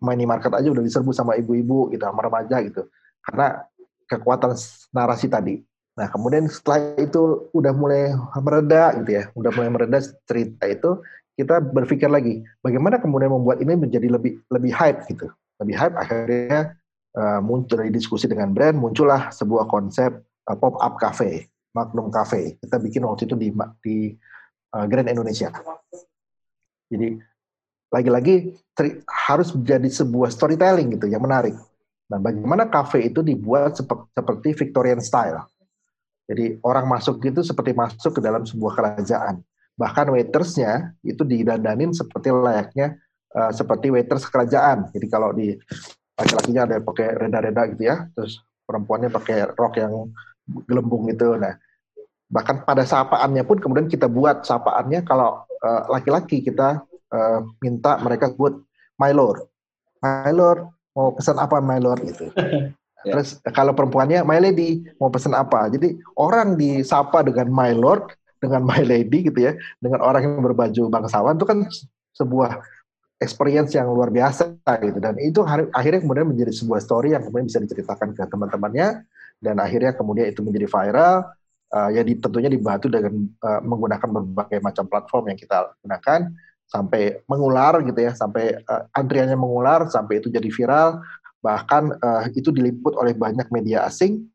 minimarket 0.00 0.52
aja 0.52 0.68
udah 0.68 0.84
diserbu 0.84 1.12
sama 1.16 1.38
ibu-ibu 1.40 1.88
gitu 1.92 2.04
sama 2.04 2.26
remaja 2.28 2.60
gitu. 2.60 2.84
Karena 3.24 3.64
kekuatan 4.06 4.52
narasi 4.92 5.26
tadi. 5.32 5.64
Nah 5.96 6.12
kemudian 6.12 6.44
setelah 6.52 6.92
itu 7.00 7.48
udah 7.56 7.72
mulai 7.72 8.12
mereda 8.44 8.92
gitu 9.00 9.10
ya. 9.16 9.24
Udah 9.32 9.50
mulai 9.56 9.70
mereda 9.72 9.98
cerita 10.28 10.68
itu 10.68 11.00
kita 11.36 11.60
berpikir 11.60 12.08
lagi 12.08 12.40
bagaimana 12.64 12.96
kemudian 12.96 13.28
membuat 13.28 13.60
ini 13.60 13.76
menjadi 13.76 14.08
lebih 14.08 14.40
lebih 14.52 14.72
hype 14.76 15.04
gitu. 15.08 15.32
Lebih 15.56 15.74
hype 15.76 15.96
akhirnya 15.96 16.76
uh, 17.16 17.40
muncul 17.40 17.80
dari 17.80 17.90
diskusi 17.90 18.28
dengan 18.28 18.52
brand 18.52 18.76
muncullah 18.76 19.32
sebuah 19.32 19.66
konsep 19.66 20.12
uh, 20.46 20.56
pop 20.56 20.76
up 20.78 21.00
cafe 21.00 21.48
Magnum 21.76 22.08
Cafe. 22.08 22.56
Kita 22.56 22.80
bikin 22.80 23.04
waktu 23.04 23.28
itu 23.28 23.36
di 23.36 23.52
di 23.84 23.96
uh, 24.72 24.86
Grand 24.88 25.04
Indonesia. 25.04 25.52
Jadi 26.88 27.20
lagi-lagi 27.92 28.56
harus 29.28 29.52
menjadi 29.52 29.88
sebuah 29.92 30.32
storytelling 30.32 30.96
gitu 30.96 31.12
yang 31.12 31.20
menarik. 31.20 31.52
Nah, 32.08 32.22
bagaimana 32.22 32.70
cafe 32.72 33.12
itu 33.12 33.20
dibuat 33.20 33.76
sep 33.76 33.90
seperti 34.16 34.56
Victorian 34.56 35.02
style. 35.04 35.44
Jadi 36.26 36.58
orang 36.64 36.90
masuk 36.90 37.22
gitu 37.22 37.44
seperti 37.44 37.76
masuk 37.76 38.18
ke 38.18 38.20
dalam 38.24 38.42
sebuah 38.42 38.72
kerajaan. 38.74 39.44
Bahkan 39.76 40.06
waitersnya 40.10 40.96
itu 41.04 41.22
didandanin 41.22 41.92
seperti 41.94 42.32
layaknya 42.32 42.98
uh, 43.36 43.52
seperti 43.52 43.92
waiters 43.92 44.26
kerajaan. 44.26 44.90
Jadi 44.90 45.06
kalau 45.06 45.30
di 45.36 45.54
laki-lakinya 46.16 46.62
ada 46.64 46.74
yang 46.80 46.86
pakai 46.88 47.06
reda-reda 47.14 47.62
gitu 47.76 47.82
ya, 47.84 47.96
terus 48.16 48.40
perempuannya 48.64 49.12
pakai 49.12 49.52
rok 49.52 49.74
yang 49.76 49.92
gelembung 50.66 51.06
itu. 51.12 51.36
Nah, 51.36 51.54
bahkan 52.32 52.64
pada 52.64 52.82
sapaannya 52.82 53.44
pun 53.44 53.60
kemudian 53.60 53.86
kita 53.86 54.08
buat 54.08 54.42
sapaannya 54.42 55.04
kalau 55.06 55.44
eh, 55.46 55.82
laki-laki 55.92 56.40
uh, 56.40 56.44
kita 56.44 56.68
uh, 57.12 57.40
minta 57.62 58.00
mereka 58.02 58.32
buat 58.34 58.56
my 58.98 59.12
lord, 59.12 59.44
my 60.02 60.32
lord 60.32 60.66
mau 60.96 61.12
pesan 61.12 61.36
apa 61.36 61.60
my 61.60 61.78
lord 61.78 62.00
gitu. 62.02 62.32
Ya. 63.06 63.14
Terus 63.14 63.38
kalau 63.54 63.70
perempuannya 63.70 64.26
my 64.26 64.42
lady 64.42 64.82
mau 64.98 65.06
pesan 65.06 65.30
apa. 65.30 65.70
Jadi 65.70 65.94
orang 66.18 66.58
disapa 66.58 67.22
dengan 67.22 67.54
my 67.54 67.70
lord, 67.70 68.02
dengan 68.42 68.66
my 68.66 68.82
lady 68.82 69.30
gitu 69.30 69.46
ya, 69.46 69.54
dengan 69.78 70.02
orang 70.02 70.26
yang 70.26 70.42
berbaju 70.42 70.90
bangsawan 70.90 71.38
itu 71.38 71.46
kan 71.46 71.70
sebuah 72.18 72.58
experience 73.16 73.72
yang 73.72 73.88
luar 73.88 74.12
biasa 74.12 74.60
gitu. 74.84 74.98
Dan 75.00 75.16
itu 75.16 75.40
akhirnya 75.72 76.00
kemudian 76.04 76.28
menjadi 76.28 76.52
sebuah 76.52 76.80
story 76.84 77.16
yang 77.16 77.24
kemudian 77.24 77.48
bisa 77.48 77.60
diceritakan 77.64 78.12
ke 78.12 78.22
teman-temannya. 78.28 79.08
Dan 79.40 79.56
akhirnya 79.60 79.96
kemudian 79.96 80.28
itu 80.28 80.40
menjadi 80.44 80.68
viral. 80.68 81.16
Uh, 81.66 81.90
ya 81.90 82.06
di, 82.06 82.14
tentunya 82.14 82.46
dibantu 82.46 82.86
dengan 82.86 83.26
uh, 83.42 83.60
menggunakan 83.64 84.06
berbagai 84.06 84.62
macam 84.62 84.84
platform 84.86 85.32
yang 85.32 85.38
kita 85.40 85.56
gunakan. 85.80 86.20
Sampai 86.66 87.22
mengular 87.30 87.78
gitu 87.86 88.00
ya 88.02 88.12
sampai 88.12 88.58
uh, 88.66 88.90
antriannya 88.90 89.38
mengular 89.38 89.86
sampai 89.88 90.20
itu 90.20 90.28
jadi 90.28 90.48
viral. 90.52 91.00
Bahkan 91.40 91.82
uh, 92.02 92.22
itu 92.36 92.52
diliput 92.52 92.94
oleh 93.00 93.16
banyak 93.16 93.48
media 93.48 93.88
asing. 93.88 94.28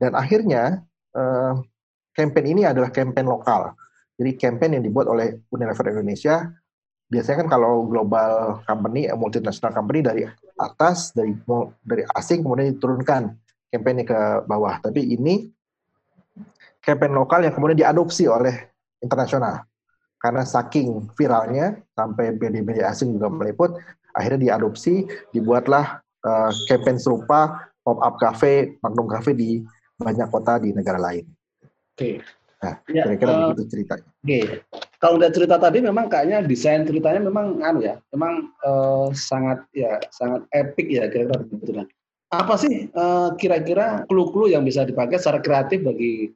Dan 0.00 0.16
akhirnya 0.16 0.80
uh, 1.14 1.60
campaign 2.16 2.46
ini 2.58 2.62
adalah 2.64 2.88
campaign 2.88 3.28
lokal. 3.28 3.76
Jadi 4.16 4.40
campaign 4.40 4.80
yang 4.80 4.84
dibuat 4.84 5.08
oleh 5.08 5.36
Unilever 5.52 5.90
Indonesia 5.92 6.48
biasanya 7.12 7.44
kan 7.44 7.48
kalau 7.60 7.84
global 7.84 8.64
company 8.64 9.04
multinational 9.12 9.76
company 9.76 10.00
dari 10.00 10.24
atas 10.56 11.12
dari 11.12 11.36
dari 11.84 12.08
asing 12.16 12.40
kemudian 12.40 12.72
diturunkan 12.72 13.36
campaignnya 13.68 14.08
ke 14.08 14.20
bawah 14.48 14.80
tapi 14.80 15.12
ini 15.12 15.52
campaign 16.82 17.14
lokal 17.14 17.46
yang 17.46 17.54
kemudian 17.54 17.78
diadopsi 17.78 18.26
oleh 18.26 18.74
internasional. 19.00 19.64
Karena 20.18 20.46
saking 20.46 21.10
viralnya 21.18 21.78
sampai 21.98 22.34
media-media 22.38 22.94
asing 22.94 23.18
juga 23.18 23.26
meliput, 23.30 23.74
akhirnya 24.14 24.54
diadopsi, 24.54 25.06
dibuatlah 25.34 25.98
uh, 26.22 26.50
serupa 26.98 27.70
pop-up 27.82 28.22
cafe, 28.22 28.78
Magnum 28.78 29.10
Cafe 29.10 29.34
di 29.34 29.58
banyak 29.98 30.30
kota 30.30 30.62
di 30.62 30.70
negara 30.70 30.98
lain. 30.98 31.26
Oke. 31.94 32.22
Nah, 32.62 32.78
ya, 32.86 33.02
kira-kira 33.10 33.30
uh, 33.34 33.38
begitu 33.50 33.62
ceritanya. 33.74 34.06
Oke. 34.22 34.40
Kalau 35.02 35.14
udah 35.18 35.30
cerita 35.34 35.56
tadi 35.58 35.78
memang 35.82 36.06
kayaknya 36.06 36.46
desain 36.46 36.86
ceritanya 36.86 37.26
memang 37.26 37.58
anu 37.58 37.82
ya, 37.82 37.98
memang 38.14 38.54
uh, 38.62 39.10
sangat 39.10 39.66
ya 39.74 39.98
sangat 40.14 40.46
epic 40.54 40.86
ya 40.86 41.10
kira-kira 41.10 41.42
begitu. 41.42 41.82
Apa 42.30 42.54
sih 42.54 42.88
kira-kira 43.36 44.02
uh, 44.02 44.06
clue-clue 44.06 44.54
yang 44.54 44.62
bisa 44.62 44.86
dipakai 44.86 45.18
secara 45.18 45.42
kreatif 45.42 45.82
bagi 45.82 46.30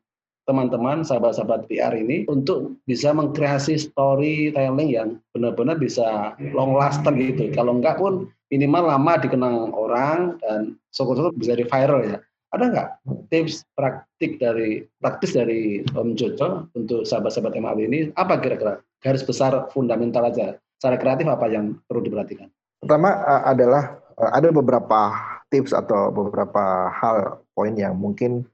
teman-teman 0.47 1.03
sahabat-sahabat 1.03 1.67
PR 1.67 1.95
ini 1.95 2.23
untuk 2.31 2.79
bisa 2.87 3.11
mengkreasi 3.11 3.79
storytelling 3.79 4.91
yang 4.91 5.09
benar-benar 5.35 5.79
bisa 5.79 6.39
long 6.55 6.75
lasting 6.75 7.19
gitu. 7.19 7.51
Kalau 7.55 7.79
enggak 7.79 7.99
pun 7.99 8.31
minimal 8.51 8.87
lama 8.87 9.19
dikenang 9.19 9.75
orang 9.75 10.39
dan 10.43 10.79
syukur-syukur 10.95 11.35
bisa 11.35 11.59
di 11.59 11.67
viral 11.67 12.01
ya. 12.07 12.19
Ada 12.55 12.65
nggak 12.71 12.89
tips 13.29 13.67
praktik 13.75 14.39
dari 14.39 14.87
praktis 15.03 15.35
dari 15.35 15.83
Om 15.83 16.15
Jojo 16.15 16.71
untuk 16.79 17.03
sahabat-sahabat 17.03 17.59
MAW 17.59 17.79
ini? 17.83 18.15
Apa 18.15 18.39
kira-kira 18.39 18.79
garis 19.03 19.27
besar 19.27 19.67
fundamental 19.75 20.31
aja? 20.31 20.55
Secara 20.79 20.97
kreatif 21.01 21.27
apa 21.27 21.51
yang 21.51 21.75
perlu 21.91 22.07
diperhatikan? 22.07 22.47
Pertama 22.79 23.19
adalah 23.43 23.99
ada 24.17 24.49
beberapa 24.55 25.13
tips 25.51 25.75
atau 25.75 26.15
beberapa 26.15 26.89
hal 26.93 27.43
poin 27.57 27.75
yang 27.75 27.99
mungkin 27.99 28.47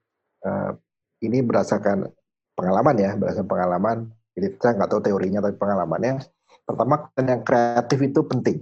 ini 1.21 1.39
berdasarkan 1.45 2.09
pengalaman 2.57 2.97
ya, 2.97 3.11
berdasarkan 3.15 3.51
pengalaman. 3.51 3.97
Jadi 4.33 4.57
saya 4.57 4.73
nggak 4.81 4.91
tahu 4.91 5.01
teorinya 5.05 5.45
tapi 5.45 5.55
pengalamannya. 5.61 6.25
Pertama 6.65 6.95
konten 7.07 7.27
yang 7.29 7.43
kreatif 7.45 7.99
itu 8.01 8.21
penting. 8.25 8.57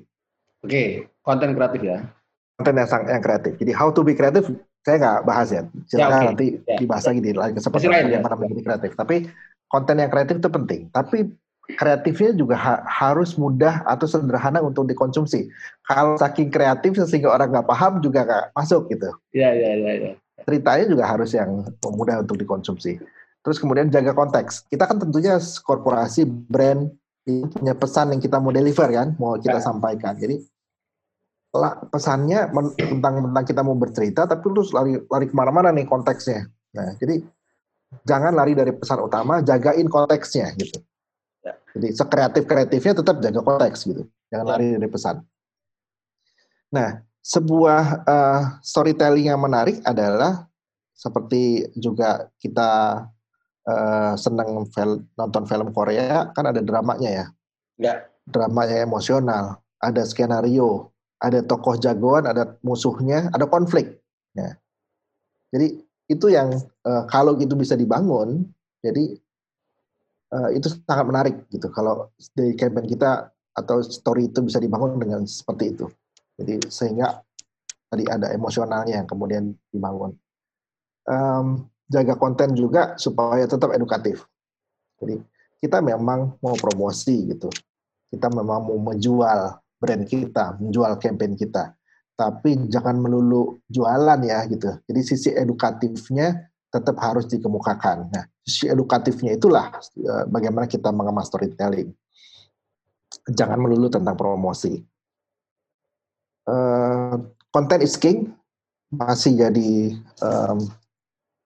Oke, 0.66 1.06
konten 1.22 1.54
kreatif 1.54 1.80
ya. 1.86 2.02
Konten 2.58 2.74
yang 2.76 2.88
yang 3.06 3.22
kreatif. 3.22 3.56
Jadi 3.56 3.72
how 3.72 3.94
to 3.94 4.02
be 4.02 4.12
kreatif 4.18 4.50
saya 4.84 4.96
nggak 4.96 5.18
bahas 5.28 5.48
ya. 5.52 5.62
Silakan 5.88 6.10
ya, 6.10 6.16
okay. 6.16 6.28
nanti 6.28 6.46
ya, 6.64 6.76
dibahas 6.80 7.04
lagi 7.04 7.20
di 7.20 7.32
lain 7.36 7.52
kesempatan 7.56 8.10
yang 8.10 8.24
mana 8.24 8.36
menjadi 8.36 8.62
kreatif. 8.64 8.90
Tapi 8.96 9.16
konten 9.68 9.96
yang 10.00 10.10
kreatif 10.10 10.34
itu 10.40 10.50
penting. 10.50 10.80
Tapi 10.90 11.18
kreatifnya 11.70 12.34
juga 12.34 12.58
ha 12.58 12.74
harus 12.82 13.38
mudah 13.38 13.86
atau 13.86 14.08
sederhana 14.08 14.58
untuk 14.64 14.88
dikonsumsi. 14.88 15.52
Kalau 15.86 16.18
saking 16.18 16.50
kreatif 16.50 16.98
sehingga 17.06 17.30
orang 17.30 17.52
nggak 17.52 17.68
paham 17.68 18.00
juga 18.02 18.26
nggak 18.26 18.44
masuk 18.56 18.90
gitu. 18.90 19.12
Iya 19.36 19.54
iya 19.54 19.70
iya. 19.76 19.92
Ya 20.10 20.12
ceritanya 20.44 20.86
juga 20.88 21.04
harus 21.06 21.30
yang 21.36 21.62
mudah 21.84 22.24
untuk 22.24 22.40
dikonsumsi. 22.40 22.98
Terus 23.40 23.56
kemudian 23.56 23.88
jaga 23.88 24.12
konteks. 24.12 24.68
Kita 24.68 24.84
kan 24.84 25.00
tentunya 25.00 25.40
korporasi, 25.64 26.28
brand, 26.28 26.92
punya 27.24 27.72
pesan 27.72 28.12
yang 28.12 28.20
kita 28.20 28.36
mau 28.36 28.52
deliver 28.52 28.88
kan, 28.90 29.16
mau 29.16 29.36
kita 29.40 29.60
ya. 29.60 29.64
sampaikan. 29.64 30.16
Jadi 30.18 30.44
pesannya 31.90 32.46
tentang 32.78 33.14
tentang 33.26 33.44
kita 33.44 33.60
mau 33.66 33.74
bercerita, 33.74 34.26
tapi 34.26 34.42
terus 34.54 34.70
lari 34.70 34.94
lari 35.02 35.26
ke 35.26 35.34
mana-mana 35.34 35.74
nih 35.74 35.86
konteksnya. 35.86 36.46
Nah, 36.78 36.94
jadi 37.02 37.18
jangan 38.06 38.38
lari 38.38 38.54
dari 38.54 38.70
pesan 38.70 39.02
utama, 39.02 39.42
jagain 39.42 39.90
konteksnya 39.90 40.54
gitu. 40.54 40.78
Ya. 41.42 41.58
Jadi 41.74 41.88
sekreatif 41.90 42.42
kreatifnya 42.46 43.02
tetap 43.02 43.18
jaga 43.18 43.40
konteks 43.42 43.82
gitu, 43.82 44.06
jangan 44.30 44.46
ya. 44.46 44.50
lari 44.54 44.66
dari 44.78 44.88
pesan. 44.90 45.16
Nah, 46.70 47.02
sebuah 47.18 47.82
uh, 48.06 48.42
storytelling 48.62 49.26
yang 49.34 49.42
menarik 49.42 49.82
adalah 49.82 50.46
seperti 50.94 51.66
juga 51.74 52.30
kita 52.38 53.02
uh, 53.66 54.12
senang 54.14 54.70
film, 54.70 55.02
nonton 55.18 55.44
film 55.50 55.74
Korea 55.74 56.30
kan 56.30 56.46
ada 56.46 56.62
dramanya 56.62 57.10
ya. 57.10 57.26
Ya. 57.80 57.94
Dramanya 58.22 58.86
emosional, 58.86 59.58
ada 59.82 60.02
skenario, 60.06 60.89
ada 61.20 61.44
tokoh 61.44 61.76
jagoan, 61.76 62.24
ada 62.24 62.56
musuhnya, 62.64 63.28
ada 63.37 63.44
konflik. 63.44 64.00
Ya. 64.33 64.56
Jadi 65.52 65.85
itu 66.09 66.26
yang 66.33 66.56
uh, 66.88 67.04
kalau 67.06 67.37
itu 67.37 67.52
bisa 67.54 67.76
dibangun, 67.76 68.48
jadi 68.80 69.20
uh, 70.33 70.50
itu 70.56 70.72
sangat 70.88 71.04
menarik 71.06 71.37
gitu. 71.52 71.68
Kalau 71.70 72.09
dari 72.33 72.56
campaign 72.56 72.88
kita 72.88 73.28
atau 73.54 73.85
story 73.85 74.33
itu 74.33 74.40
bisa 74.40 74.56
dibangun 74.59 74.96
dengan 74.96 75.22
seperti 75.28 75.76
itu. 75.76 75.87
Jadi 76.40 76.66
sehingga 76.72 77.20
tadi 77.92 78.09
ada 78.09 78.33
emosionalnya 78.33 79.04
yang 79.04 79.06
kemudian 79.06 79.52
dibangun. 79.68 80.16
Um, 81.04 81.68
jaga 81.90 82.16
konten 82.16 82.56
juga 82.56 82.96
supaya 82.96 83.44
tetap 83.44 83.74
edukatif. 83.76 84.24
Jadi 85.02 85.20
kita 85.61 85.85
memang 85.85 86.40
mau 86.40 86.56
promosi 86.56 87.28
gitu. 87.28 87.52
Kita 88.09 88.33
memang 88.33 88.64
mau 88.64 88.78
menjual 88.80 89.60
brand 89.80 90.04
kita, 90.04 90.60
menjual 90.60 91.00
campaign 91.00 91.34
kita. 91.34 91.72
Tapi 92.14 92.68
jangan 92.68 93.00
melulu 93.00 93.64
jualan 93.72 94.20
ya 94.20 94.44
gitu. 94.44 94.76
Jadi 94.84 95.00
sisi 95.00 95.30
edukatifnya 95.32 96.52
tetap 96.68 97.00
harus 97.00 97.24
dikemukakan. 97.26 98.12
Nah, 98.12 98.24
sisi 98.44 98.68
edukatifnya 98.68 99.34
itulah 99.40 99.72
uh, 100.04 100.24
bagaimana 100.28 100.68
kita 100.68 100.92
mengemas 100.92 101.32
storytelling. 101.32 101.90
jangan 103.34 103.58
melulu 103.58 103.90
tentang 103.90 104.14
promosi. 104.14 104.80
Uh, 106.46 107.18
content 107.50 107.82
is 107.82 107.98
king 107.98 108.32
masih 108.90 109.38
jadi 109.38 109.94
um, 110.22 110.70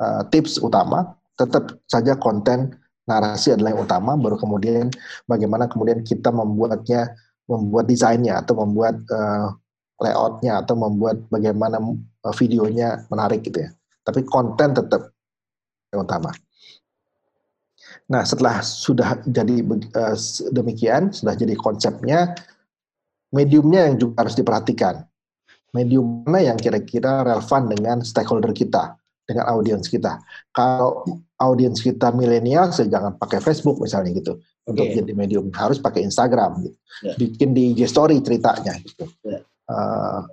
uh, 0.00 0.22
tips 0.28 0.60
utama. 0.60 1.16
Tetap 1.34 1.82
saja 1.90 2.14
konten 2.14 2.78
narasi 3.04 3.52
adalah 3.52 3.74
yang 3.74 3.82
utama. 3.84 4.12
Baru 4.16 4.36
kemudian 4.38 4.88
bagaimana 5.28 5.66
kemudian 5.68 6.04
kita 6.04 6.30
membuatnya, 6.30 7.16
membuat 7.48 7.88
desainnya 7.88 8.40
atau 8.40 8.56
membuat 8.64 8.96
uh, 9.12 9.52
layoutnya 10.00 10.64
atau 10.64 10.74
membuat 10.74 11.22
bagaimana 11.28 11.78
videonya 12.36 13.04
menarik 13.12 13.44
gitu 13.44 13.64
ya. 13.64 13.70
Tapi 14.04 14.24
konten 14.24 14.76
tetap 14.76 15.12
yang 15.92 16.04
utama. 16.04 16.32
Nah, 18.04 18.20
setelah 18.26 18.60
sudah 18.60 19.22
jadi 19.24 19.64
uh, 19.96 20.16
demikian, 20.52 21.14
sudah 21.14 21.32
jadi 21.36 21.56
konsepnya, 21.56 22.36
mediumnya 23.32 23.88
yang 23.88 23.96
juga 23.96 24.26
harus 24.26 24.36
diperhatikan. 24.36 25.04
Medium 25.74 26.22
mana 26.22 26.54
yang 26.54 26.58
kira-kira 26.60 27.26
relevan 27.26 27.66
dengan 27.66 27.96
stakeholder 28.04 28.54
kita, 28.54 28.94
dengan 29.24 29.44
audiens 29.48 29.88
kita. 29.88 30.20
Kalau 30.52 31.04
audiens 31.40 31.80
kita 31.80 32.12
milenial, 32.12 32.70
saya 32.72 32.88
jangan 32.92 33.16
pakai 33.16 33.40
Facebook 33.40 33.80
misalnya 33.80 34.12
gitu. 34.16 34.36
Okay. 34.38 34.70
Untuk 34.70 34.86
jadi 34.96 35.12
medium 35.12 35.52
harus 35.52 35.80
pakai 35.80 36.04
Instagram, 36.04 36.64
gitu. 36.64 36.76
Yeah. 37.04 37.16
bikin 37.20 37.52
di 37.52 37.76
IG 37.76 37.88
Story 37.90 38.20
ceritanya. 38.24 38.80
Gitu. 38.80 39.04
Yeah. 39.24 39.42
Uh, 39.68 40.24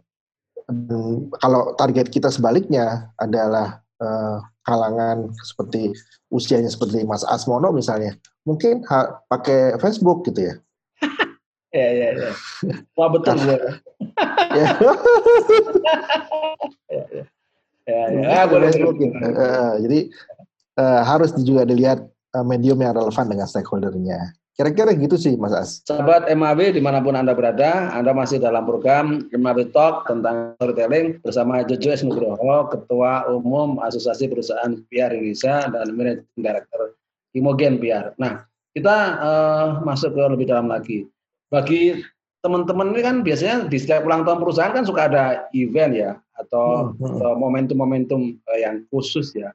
kalau 1.40 1.76
target 1.76 2.08
kita 2.12 2.32
sebaliknya 2.32 3.12
adalah 3.20 3.84
uh, 4.00 4.40
kalangan 4.64 5.32
seperti 5.44 5.92
usianya 6.32 6.72
seperti 6.72 7.04
Mas 7.04 7.28
Asmono 7.28 7.76
misalnya, 7.76 8.16
mungkin 8.48 8.86
ha, 8.88 9.20
pakai 9.28 9.76
Facebook 9.84 10.24
gitu 10.32 10.48
ya. 10.48 10.56
ya 11.76 11.88
ya 11.92 12.08
ya. 12.16 12.32
Wah 12.96 13.10
betul 13.12 13.36
ya. 13.52 13.60
ya. 14.56 14.68
Ya, 17.88 18.02
ya, 18.12 18.22
ya, 18.26 18.42
boleh. 18.46 18.70
Gitu. 18.72 19.06
Uh, 19.16 19.74
jadi 19.82 20.00
uh, 20.78 21.02
harus 21.06 21.32
juga 21.42 21.66
dilihat 21.66 22.06
uh, 22.36 22.46
medium 22.46 22.80
yang 22.82 22.96
relevan 22.96 23.28
dengan 23.28 23.48
stakeholdernya. 23.48 24.34
Kira-kira 24.52 24.92
gitu 24.94 25.16
sih 25.16 25.40
Mas 25.40 25.56
As. 25.56 25.82
Sahabat 25.88 26.28
MAB 26.28 26.76
di 26.76 26.84
mana 26.84 27.00
pun 27.00 27.16
Anda 27.16 27.32
berada, 27.32 27.90
Anda 27.96 28.12
masih 28.12 28.44
dalam 28.44 28.68
program 28.68 29.26
MAB 29.32 29.72
Talk 29.72 30.06
tentang 30.06 30.54
storytelling 30.60 31.24
bersama 31.24 31.64
Jojo 31.64 31.90
S. 31.90 32.04
Nugroho, 32.04 32.68
Ketua 32.70 33.26
Umum 33.32 33.80
Asosiasi 33.80 34.28
Perusahaan 34.28 34.76
PR 34.92 35.16
Indonesia 35.16 35.66
dan 35.72 35.96
Managing 35.96 36.42
Director 36.44 36.94
Imogen 37.32 37.80
PR. 37.80 38.12
Nah, 38.20 38.44
kita 38.76 38.96
uh, 39.24 39.68
masuk 39.88 40.14
ke 40.14 40.24
lebih 40.30 40.46
dalam 40.52 40.68
lagi. 40.68 41.08
Bagi 41.48 42.04
teman-teman 42.44 42.92
ini 42.92 43.02
kan 43.02 43.16
biasanya 43.24 43.66
di 43.72 43.78
setiap 43.80 44.04
ulang 44.04 44.28
tahun 44.28 44.46
perusahaan 44.46 44.74
kan 44.74 44.84
suka 44.84 45.08
ada 45.08 45.26
event 45.54 45.94
ya 45.94 46.12
atau 46.48 46.96
hmm, 46.96 47.02
hmm. 47.02 47.38
momentum-momentum 47.38 48.22
uh, 48.46 48.60
yang 48.60 48.84
khusus 48.90 49.34
ya 49.38 49.54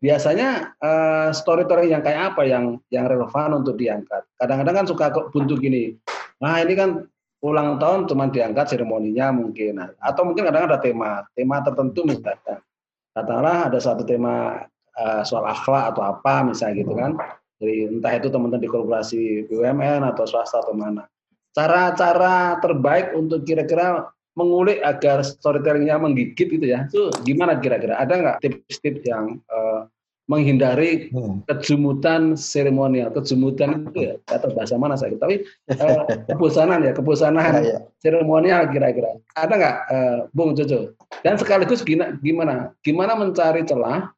biasanya 0.00 0.76
uh, 0.84 1.32
storytelling 1.32 1.90
yang 1.90 2.04
kayak 2.04 2.36
apa 2.36 2.44
yang 2.44 2.76
yang 2.92 3.08
relevan 3.08 3.64
untuk 3.64 3.80
diangkat. 3.80 4.28
Kadang-kadang 4.36 4.84
kan 4.84 4.86
suka 4.86 5.08
buntu 5.32 5.56
gini. 5.56 5.96
Nah 6.44 6.60
ini 6.60 6.76
kan 6.76 7.08
ulang 7.44 7.76
tahun 7.76 8.08
cuma 8.08 8.28
diangkat 8.32 8.74
seremoninya 8.74 9.30
mungkin 9.30 9.78
atau 10.00 10.22
mungkin 10.24 10.48
kadang 10.48 10.72
ada 10.72 10.80
tema 10.80 11.22
tema 11.36 11.60
tertentu 11.60 12.08
misalnya 12.08 12.64
katakanlah 13.12 13.68
ada 13.68 13.78
satu 13.78 14.02
tema 14.08 14.66
uh, 14.96 15.22
soal 15.22 15.44
akhlak 15.44 15.94
atau 15.94 16.02
apa 16.16 16.42
misalnya 16.48 16.80
gitu 16.80 16.96
kan 16.96 17.12
jadi 17.60 17.92
entah 17.92 18.12
itu 18.16 18.28
teman-teman 18.32 18.64
di 18.64 18.70
korporasi 18.72 19.20
BUMN 19.52 20.02
atau 20.16 20.24
swasta 20.24 20.64
atau 20.64 20.72
mana 20.72 21.04
cara-cara 21.52 22.56
terbaik 22.64 23.12
untuk 23.12 23.44
kira-kira 23.44 24.08
mengulik 24.36 24.78
agar 24.84 25.24
storytellingnya 25.24 25.96
menggigit 25.96 26.46
gitu 26.52 26.62
ya. 26.62 26.84
Itu 26.86 27.10
gimana 27.24 27.56
kira-kira? 27.58 27.96
Ada 27.96 28.14
nggak 28.20 28.36
tips-tips 28.44 29.02
yang 29.08 29.40
uh, 29.48 29.88
menghindari 30.28 31.08
hmm. 31.08 31.48
kejumutan 31.48 32.36
seremonial? 32.36 33.10
Kejumutan 33.16 33.88
itu 33.90 34.12
ya 34.12 34.14
atau 34.28 34.52
bahasa 34.52 34.76
mana 34.76 34.94
saya 34.94 35.16
tapi 35.16 35.42
uh, 35.72 36.04
kebosanan 36.28 36.84
ya 36.84 36.92
kebosanan 36.92 37.64
ya, 37.64 37.64
ya. 37.64 37.78
seremonial 37.98 38.68
kira-kira. 38.68 39.16
Ada 39.34 39.54
nggak 39.56 39.76
uh, 39.88 40.18
Bung 40.36 40.52
Jojo? 40.52 40.92
Dan 41.24 41.40
sekaligus 41.40 41.80
gimana 41.80 42.20
gimana? 42.20 42.54
Gimana 42.84 43.16
mencari 43.16 43.64
celah 43.64 44.12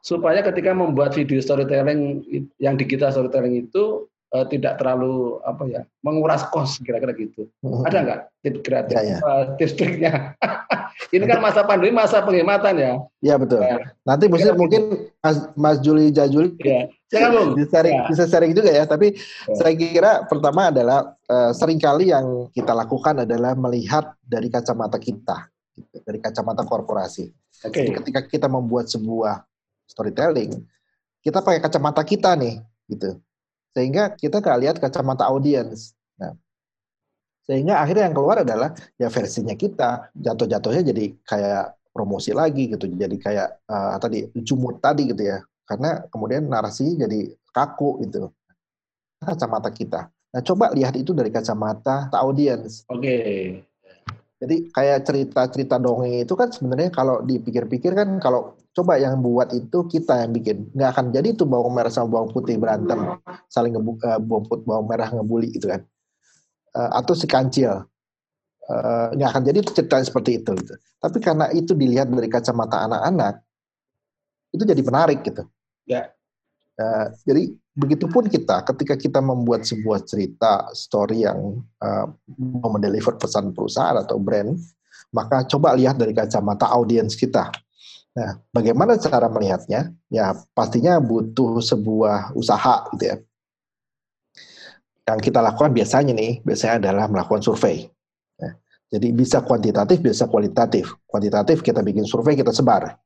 supaya 0.00 0.40
ketika 0.40 0.72
membuat 0.72 1.12
video 1.12 1.42
storytelling 1.44 2.24
yang 2.56 2.80
digital 2.80 3.12
storytelling 3.12 3.68
itu 3.68 4.08
uh, 4.34 4.46
tidak 4.48 4.76
terlalu 4.80 5.40
apa 5.44 5.64
ya 5.68 5.80
menguras 6.04 6.44
kos 6.52 6.80
kira-kira 6.84 7.12
gitu. 7.16 7.48
Hmm. 7.64 7.84
Ada 7.84 7.98
nggak 8.04 8.20
tips 8.44 8.60
kreatif, 8.64 8.96
ya, 8.96 9.02
ya. 9.02 9.18
Uh, 9.24 9.42
tips 9.56 9.74
triknya? 9.76 10.12
Ini 11.14 11.24
kan 11.24 11.38
masa 11.40 11.62
pandemi, 11.62 11.94
masa 11.94 12.20
penghematan 12.20 12.74
ya. 12.76 12.92
Iya 13.22 13.34
betul. 13.38 13.62
Ya. 13.62 13.94
Nanti 14.02 14.24
mungkin 14.26 14.52
mungkin 14.58 14.82
Mas, 15.22 15.36
Mas 15.54 15.76
Juli 15.80 16.10
Jajuli 16.10 16.58
ya. 16.60 16.90
Jangan 17.08 17.56
bisa 17.56 17.80
sharing, 17.80 17.96
ya. 17.96 18.06
bisa 18.10 18.24
sharing 18.28 18.52
juga 18.52 18.70
ya. 18.74 18.84
Tapi 18.84 19.16
ya. 19.16 19.54
saya 19.56 19.72
kira 19.72 20.26
pertama 20.28 20.68
adalah 20.68 21.16
uh, 21.30 21.50
sering 21.56 21.80
kali 21.80 22.12
yang 22.12 22.50
kita 22.52 22.76
lakukan 22.76 23.24
adalah 23.24 23.56
melihat 23.56 24.12
dari 24.20 24.52
kacamata 24.52 25.00
kita, 25.00 25.48
gitu, 25.72 25.96
dari 26.04 26.18
kacamata 26.20 26.66
korporasi. 26.68 27.32
Okay. 27.64 27.88
Jadi 27.88 27.90
ketika 28.02 28.20
kita 28.28 28.46
membuat 28.50 28.92
sebuah 28.92 29.40
storytelling, 29.88 30.52
kita 31.24 31.40
pakai 31.40 31.64
kacamata 31.64 32.04
kita 32.04 32.36
nih, 32.36 32.60
gitu 32.92 33.16
sehingga 33.78 34.18
kita 34.18 34.42
lihat 34.58 34.82
kacamata 34.82 35.30
audiens. 35.30 35.94
Nah, 36.18 36.34
sehingga 37.46 37.78
akhirnya 37.78 38.10
yang 38.10 38.16
keluar 38.18 38.42
adalah 38.42 38.74
ya 38.98 39.06
versinya 39.06 39.54
kita 39.54 40.10
jatuh-jatuhnya 40.18 40.82
jadi 40.90 41.14
kayak 41.22 41.78
promosi 41.94 42.34
lagi 42.34 42.74
gitu, 42.74 42.90
jadi 42.90 43.14
kayak 43.14 43.48
uh, 43.70 43.94
tadi 44.02 44.26
jumut 44.42 44.82
tadi 44.82 45.14
gitu 45.14 45.22
ya, 45.22 45.38
karena 45.62 46.02
kemudian 46.10 46.50
narasi 46.50 46.98
jadi 46.98 47.30
kaku 47.54 48.02
gitu. 48.02 48.34
Kacamata 49.22 49.70
kita. 49.70 50.10
Nah, 50.34 50.42
coba 50.42 50.74
lihat 50.74 50.98
itu 50.98 51.14
dari 51.14 51.30
kacamata 51.30 52.10
audiens. 52.18 52.82
Oke. 52.90 53.06
Okay. 53.06 53.38
Jadi 54.38 54.70
kayak 54.70 55.02
cerita-cerita 55.02 55.82
dongeng 55.82 56.22
itu 56.22 56.34
kan 56.38 56.54
sebenarnya 56.54 56.94
kalau 56.94 57.26
dipikir-pikir 57.26 57.90
kan 57.90 58.22
kalau 58.22 58.54
coba 58.70 58.94
yang 58.94 59.18
buat 59.18 59.50
itu 59.50 59.90
kita 59.90 60.22
yang 60.22 60.30
bikin 60.30 60.70
nggak 60.78 60.90
akan 60.94 61.10
jadi 61.10 61.34
itu 61.34 61.42
bawang 61.42 61.74
merah 61.74 61.90
sama 61.90 62.14
bawang 62.14 62.30
putih 62.30 62.54
berantem 62.54 63.18
saling 63.50 63.74
ngebu 63.74 63.98
uh, 63.98 64.22
bawang 64.22 64.46
putih 64.46 64.62
bawang 64.62 64.86
merah 64.86 65.10
ngebully 65.10 65.50
gitu 65.50 65.66
kan 65.66 65.82
uh, 66.78 66.90
atau 67.02 67.18
si 67.18 67.26
kancil 67.26 67.82
uh, 68.70 69.06
nggak 69.18 69.28
akan 69.34 69.42
jadi 69.42 69.58
cerita 69.66 69.96
seperti 70.04 70.30
itu 70.38 70.54
gitu. 70.54 70.74
Tapi 70.98 71.18
karena 71.18 71.50
itu 71.50 71.72
dilihat 71.74 72.06
dari 72.06 72.28
kacamata 72.30 72.86
anak-anak 72.86 73.42
itu 74.54 74.62
jadi 74.62 74.82
menarik 74.86 75.20
gitu. 75.24 75.42
Ya. 75.88 76.12
Uh, 76.78 77.10
jadi 77.26 77.58
begitupun 77.78 78.26
kita 78.26 78.66
ketika 78.66 78.98
kita 78.98 79.20
membuat 79.22 79.62
sebuah 79.62 80.02
cerita 80.02 80.66
story 80.74 81.22
yang 81.22 81.62
uh, 81.78 82.10
mau 82.34 82.74
mendeliver 82.74 83.14
pesan 83.14 83.54
perusahaan 83.54 83.94
atau 83.94 84.18
brand, 84.18 84.58
maka 85.14 85.46
coba 85.46 85.78
lihat 85.78 85.94
dari 85.94 86.10
kacamata 86.10 86.66
audiens 86.66 87.14
kita 87.14 87.54
Nah, 88.18 88.34
bagaimana 88.50 88.98
cara 88.98 89.30
melihatnya? 89.30 89.94
Ya, 90.10 90.34
pastinya 90.50 90.98
butuh 90.98 91.62
sebuah 91.62 92.34
usaha 92.34 92.90
gitu 92.96 93.04
ya. 93.14 93.16
Yang 95.06 95.30
kita 95.30 95.38
lakukan 95.38 95.70
biasanya 95.70 96.12
nih, 96.12 96.42
biasanya 96.42 96.82
adalah 96.82 97.06
melakukan 97.06 97.46
survei. 97.46 97.86
Ya, 98.34 98.50
jadi 98.90 99.14
bisa 99.14 99.38
kuantitatif, 99.46 100.02
bisa 100.02 100.26
kualitatif. 100.26 100.98
Kuantitatif 101.06 101.62
kita 101.62 101.78
bikin 101.86 102.02
survei, 102.10 102.34
kita 102.34 102.50
sebar. 102.50 102.98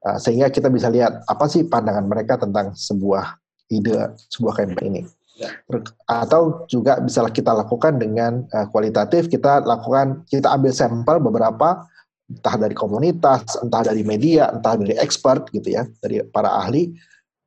Uh, 0.00 0.16
sehingga 0.16 0.48
kita 0.48 0.72
bisa 0.72 0.88
lihat 0.88 1.20
apa 1.28 1.44
sih 1.44 1.68
pandangan 1.68 2.08
mereka 2.08 2.40
tentang 2.40 2.72
sebuah 2.72 3.36
ide, 3.70 4.12
sebuah 4.28 4.54
campaign 4.60 4.92
ini. 4.92 5.02
Ya. 5.40 5.48
Atau 6.04 6.68
juga 6.68 7.00
bisa 7.00 7.24
kita 7.32 7.56
lakukan 7.56 7.96
dengan 7.96 8.44
uh, 8.52 8.68
kualitatif, 8.68 9.32
kita 9.32 9.64
lakukan, 9.64 10.26
kita 10.28 10.52
ambil 10.52 10.72
sampel 10.74 11.16
beberapa 11.16 11.88
entah 12.28 12.56
dari 12.60 12.76
komunitas, 12.76 13.56
entah 13.58 13.82
dari 13.82 14.04
media, 14.04 14.52
entah 14.52 14.76
dari 14.76 14.94
expert 15.00 15.48
gitu 15.50 15.74
ya, 15.80 15.88
dari 16.04 16.20
para 16.28 16.60
ahli, 16.60 16.92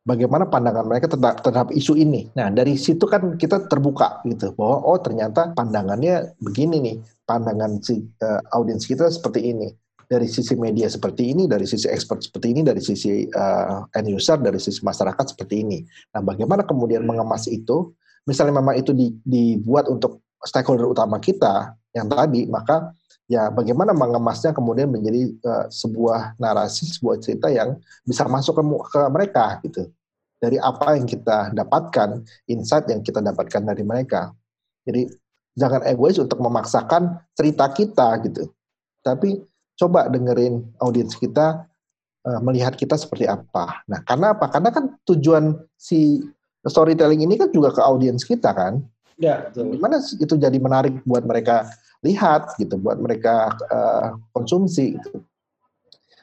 bagaimana 0.04 0.50
pandangan 0.50 0.90
mereka 0.90 1.08
terhadap, 1.08 1.40
terhadap 1.46 1.70
isu 1.72 1.96
ini. 1.96 2.28
Nah, 2.36 2.52
dari 2.52 2.76
situ 2.76 3.08
kan 3.08 3.40
kita 3.40 3.70
terbuka 3.72 4.26
gitu 4.28 4.52
bahwa 4.58 4.84
oh 4.84 5.00
ternyata 5.00 5.56
pandangannya 5.56 6.36
begini 6.44 6.78
nih, 6.84 6.98
pandangan 7.24 7.80
si 7.80 8.04
uh, 8.26 8.42
audiens 8.52 8.84
kita 8.84 9.08
seperti 9.08 9.56
ini. 9.56 9.72
Dari 10.14 10.30
sisi 10.30 10.54
media 10.54 10.86
seperti 10.86 11.34
ini, 11.34 11.50
dari 11.50 11.66
sisi 11.66 11.90
expert 11.90 12.22
seperti 12.22 12.54
ini, 12.54 12.62
dari 12.62 12.78
sisi 12.78 13.26
uh, 13.34 13.90
end 13.98 14.14
user, 14.14 14.38
dari 14.38 14.62
sisi 14.62 14.86
masyarakat 14.86 15.34
seperti 15.34 15.66
ini. 15.66 15.82
Nah, 16.14 16.22
bagaimana 16.22 16.62
kemudian 16.62 17.02
mengemas 17.02 17.50
itu? 17.50 17.98
Misalnya 18.30 18.62
memang 18.62 18.78
itu 18.78 18.94
di, 18.94 19.10
dibuat 19.26 19.90
untuk 19.90 20.22
stakeholder 20.46 20.86
utama 20.86 21.18
kita 21.18 21.74
yang 21.98 22.06
tadi, 22.14 22.46
maka 22.46 22.94
ya 23.26 23.50
bagaimana 23.50 23.98
mengemasnya 23.98 24.54
kemudian 24.54 24.94
menjadi 24.94 25.34
uh, 25.50 25.66
sebuah 25.74 26.38
narasi, 26.38 26.94
sebuah 26.94 27.18
cerita 27.18 27.50
yang 27.50 27.82
bisa 28.06 28.30
masuk 28.30 28.62
ke, 28.62 28.64
ke 28.94 29.02
mereka 29.10 29.58
gitu. 29.66 29.90
Dari 30.38 30.62
apa 30.62 30.94
yang 30.94 31.10
kita 31.10 31.58
dapatkan, 31.58 32.22
insight 32.54 32.86
yang 32.86 33.02
kita 33.02 33.18
dapatkan 33.18 33.66
dari 33.66 33.82
mereka. 33.82 34.30
Jadi 34.86 35.10
jangan 35.58 35.82
egois 35.90 36.20
untuk 36.22 36.38
memaksakan 36.38 37.18
cerita 37.34 37.66
kita 37.72 38.22
gitu. 38.28 38.52
Tapi 39.02 39.40
coba 39.78 40.08
dengerin 40.10 40.64
audiens 40.80 41.18
kita 41.18 41.66
uh, 42.26 42.40
melihat 42.42 42.74
kita 42.78 42.96
seperti 42.96 43.28
apa. 43.28 43.84
Nah, 43.90 44.02
karena 44.06 44.34
apa? 44.34 44.50
Karena 44.50 44.70
kan 44.70 44.98
tujuan 45.08 45.58
si 45.76 46.24
storytelling 46.64 47.24
ini 47.24 47.36
kan 47.36 47.52
juga 47.52 47.76
ke 47.76 47.82
audiens 47.84 48.24
kita 48.24 48.56
kan. 48.56 48.80
Ya, 49.20 49.46
betul. 49.46 49.78
Gimana 49.78 50.02
itu 50.02 50.34
jadi 50.40 50.58
menarik 50.58 51.04
buat 51.06 51.24
mereka 51.28 51.70
lihat 52.04 52.58
gitu, 52.60 52.76
buat 52.80 52.98
mereka 53.00 53.54
uh, 53.70 54.20
konsumsi 54.36 54.98
gitu. 54.98 55.24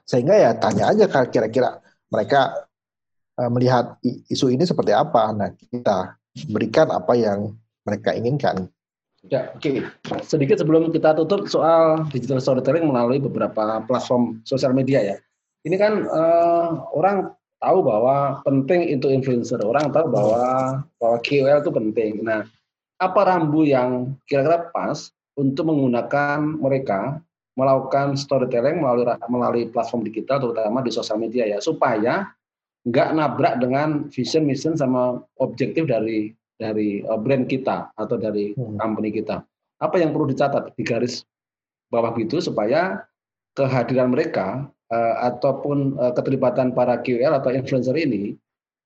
Sehingga 0.05 0.35
ya 0.35 0.51
tanya 0.59 0.91
aja 0.91 1.07
kira-kira 1.31 1.79
mereka 2.11 2.67
uh, 3.39 3.51
melihat 3.53 3.97
isu 4.03 4.51
ini 4.51 4.67
seperti 4.67 4.91
apa. 4.91 5.31
Nah, 5.31 5.55
kita 5.55 6.19
berikan 6.51 6.91
apa 6.91 7.15
yang 7.15 7.55
mereka 7.87 8.11
inginkan. 8.15 8.69
Ya, 9.29 9.53
oke. 9.53 9.61
Okay. 9.61 9.77
Sedikit 10.25 10.57
sebelum 10.57 10.89
kita 10.89 11.13
tutup 11.13 11.45
soal 11.45 12.09
digital 12.09 12.41
storytelling 12.41 12.89
melalui 12.89 13.21
beberapa 13.21 13.85
platform 13.85 14.41
sosial 14.49 14.73
media 14.73 15.05
ya. 15.05 15.17
Ini 15.69 15.77
kan 15.77 16.09
uh, 16.09 16.89
orang 16.97 17.37
tahu 17.61 17.85
bahwa 17.85 18.41
penting 18.49 18.89
itu 18.89 19.13
influencer. 19.13 19.61
Orang 19.61 19.93
tahu 19.93 20.09
bahwa 20.09 20.43
bahwa 20.97 21.17
KOL 21.21 21.61
itu 21.61 21.73
penting. 21.73 22.13
Nah, 22.25 22.49
apa 22.97 23.21
rambu 23.29 23.69
yang 23.69 24.17
kira-kira 24.25 24.73
pas 24.73 25.13
untuk 25.37 25.69
menggunakan 25.69 26.41
mereka 26.41 27.21
melakukan 27.61 28.17
storytelling 28.17 28.81
melalui 28.81 29.05
melalui 29.29 29.65
platform 29.69 30.09
digital 30.09 30.41
terutama 30.41 30.81
di 30.81 30.89
sosial 30.89 31.21
media 31.21 31.45
ya 31.45 31.61
supaya 31.61 32.33
nggak 32.89 33.13
nabrak 33.13 33.61
dengan 33.61 34.09
vision 34.09 34.49
mission 34.49 34.73
sama 34.73 35.21
objektif 35.37 35.85
dari 35.85 36.33
dari 36.61 37.01
uh, 37.09 37.17
brand 37.17 37.49
kita 37.49 37.89
atau 37.97 38.21
dari 38.21 38.53
hmm. 38.53 38.77
company 38.77 39.11
kita 39.17 39.41
apa 39.81 39.97
yang 39.97 40.13
perlu 40.13 40.29
dicatat 40.29 40.77
di 40.77 40.85
garis 40.85 41.25
bawah 41.89 42.13
gitu 42.21 42.39
supaya 42.45 43.03
kehadiran 43.57 44.13
mereka 44.13 44.69
uh, 44.93 45.15
ataupun 45.33 45.97
uh, 45.97 46.13
keterlibatan 46.13 46.77
para 46.77 47.01
KOL 47.01 47.33
atau 47.41 47.51
influencer 47.51 47.97
ini 47.97 48.37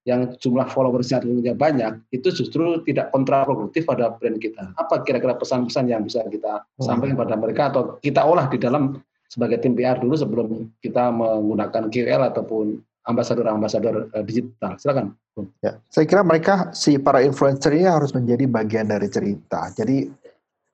yang 0.05 0.37
jumlah 0.37 0.69
followersnya 0.69 1.25
tentunya 1.25 1.57
banyak, 1.57 1.97
itu 2.13 2.29
justru 2.29 2.85
tidak 2.85 3.09
kontraproduktif 3.09 3.89
pada 3.89 4.13
brand 4.13 4.37
kita. 4.37 4.77
Apa 4.77 5.01
kira-kira 5.01 5.33
pesan-pesan 5.33 5.89
yang 5.89 6.05
bisa 6.05 6.21
kita 6.29 6.61
hmm. 6.61 6.85
sampaikan 6.85 7.17
pada 7.17 7.35
mereka 7.41 7.73
atau 7.73 7.97
kita 8.05 8.21
olah 8.21 8.45
di 8.53 8.61
dalam 8.61 9.01
sebagai 9.33 9.65
tim 9.65 9.73
PR 9.73 9.97
dulu 9.99 10.15
sebelum 10.15 10.49
kita 10.85 11.09
menggunakan 11.09 11.89
QL 11.89 12.21
ataupun 12.21 12.85
ambasador-ambasador 13.05 14.11
uh, 14.13 14.25
digital. 14.25 14.77
Silakan. 14.81 15.17
Ya, 15.61 15.77
saya 15.91 16.07
kira 16.09 16.23
mereka 16.23 16.71
si 16.73 16.97
para 16.97 17.21
influencer 17.21 17.75
ini 17.75 17.91
harus 17.91 18.15
menjadi 18.15 18.47
bagian 18.49 18.87
dari 18.89 19.09
cerita. 19.11 19.69
Jadi 19.75 20.09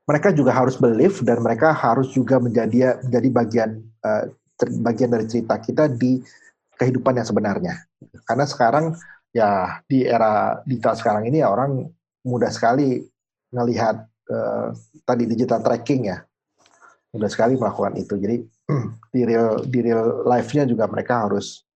mereka 0.06 0.34
juga 0.34 0.54
harus 0.54 0.76
believe 0.78 1.22
dan 1.22 1.42
mereka 1.42 1.70
harus 1.74 2.10
juga 2.10 2.38
menjadi 2.42 2.98
menjadi 3.06 3.28
bagian 3.30 3.70
uh, 4.04 4.24
bagian 4.84 5.10
dari 5.10 5.26
cerita 5.26 5.56
kita 5.58 5.88
di 5.90 6.20
kehidupan 6.76 7.18
yang 7.18 7.26
sebenarnya. 7.26 7.74
Karena 8.24 8.44
sekarang 8.44 8.94
ya 9.30 9.80
di 9.86 10.06
era 10.06 10.58
digital 10.66 10.94
sekarang 10.98 11.24
ini 11.30 11.42
ya 11.42 11.48
orang 11.50 11.86
mudah 12.26 12.50
sekali 12.50 13.00
melihat 13.54 14.06
uh, 14.30 14.74
tadi 15.06 15.24
digital 15.26 15.62
tracking 15.62 16.10
ya 16.10 16.18
mudah 17.10 17.30
sekali 17.30 17.58
melakukan 17.58 17.94
itu 17.98 18.14
jadi 18.18 18.36
di 19.14 19.20
real 19.26 19.66
di 19.66 19.78
real 19.82 20.26
life-nya 20.26 20.66
juga 20.66 20.86
mereka 20.86 21.26
harus 21.26 21.66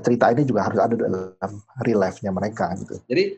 cerita 0.00 0.32
ini 0.32 0.46
juga 0.46 0.70
harus 0.70 0.80
ada 0.80 0.94
dalam 0.94 1.52
real 1.84 2.00
life-nya 2.00 2.32
mereka 2.32 2.72
gitu 2.78 2.96
jadi 3.10 3.36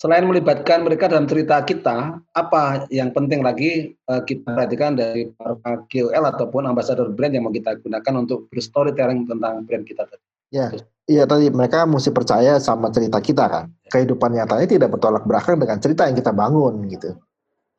selain 0.00 0.24
melibatkan 0.24 0.80
mereka 0.80 1.12
dalam 1.12 1.28
cerita 1.28 1.60
kita 1.60 2.24
apa 2.32 2.88
yang 2.88 3.12
penting 3.12 3.44
lagi 3.44 3.92
uh, 4.08 4.24
kita 4.24 4.48
perhatikan 4.48 4.96
dari 4.96 5.28
para 5.36 5.84
KOL 5.92 6.24
ataupun 6.24 6.64
ambasador 6.64 7.12
brand 7.12 7.36
yang 7.36 7.44
mau 7.44 7.52
kita 7.52 7.76
gunakan 7.84 8.14
untuk 8.16 8.48
berstorytelling 8.48 9.28
tentang 9.28 9.66
brand 9.68 9.84
kita 9.84 10.08
tadi 10.08 10.24
ya 10.48 10.72
Iya 11.10 11.26
tadi 11.26 11.50
mereka 11.50 11.82
mesti 11.90 12.14
percaya 12.14 12.62
sama 12.62 12.86
cerita 12.94 13.18
kita 13.18 13.50
kan. 13.50 13.66
Kehidupan 13.90 14.30
nyatanya 14.30 14.70
tidak 14.70 14.94
bertolak 14.94 15.26
belakang 15.26 15.58
dengan 15.58 15.82
cerita 15.82 16.06
yang 16.06 16.14
kita 16.14 16.30
bangun 16.30 16.86
gitu. 16.86 17.18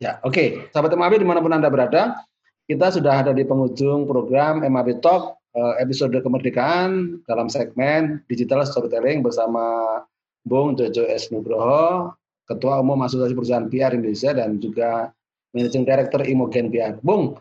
Ya 0.03 0.19
oke, 0.27 0.35
okay. 0.35 0.47
sahabat 0.75 0.91
MAB 0.99 1.15
di 1.15 1.23
mana 1.23 1.39
pun 1.39 1.55
anda 1.55 1.71
berada, 1.71 2.19
kita 2.67 2.91
sudah 2.91 3.23
ada 3.23 3.31
di 3.31 3.47
penghujung 3.47 4.03
program 4.03 4.59
MAB 4.59 4.99
Talk 4.99 5.39
eh, 5.39 5.40
episode 5.79 6.15
kemerdekaan 6.15 7.19
dalam 7.27 7.51
segmen 7.51 8.23
digital 8.31 8.63
storytelling 8.63 9.19
bersama 9.19 9.99
Bung 10.47 10.79
Jojo 10.79 11.05
S 11.11 11.29
Nugroho, 11.29 12.15
Ketua 12.47 12.79
Umum 12.79 13.03
Asosiasi 13.03 13.35
Perusahaan 13.35 13.67
PR 13.67 13.91
Indonesia 13.93 14.31
dan 14.31 14.57
juga 14.63 15.11
Managing 15.51 15.83
Director 15.83 16.23
Imogen 16.23 16.71
PR. 16.71 16.95
Bung, 17.03 17.35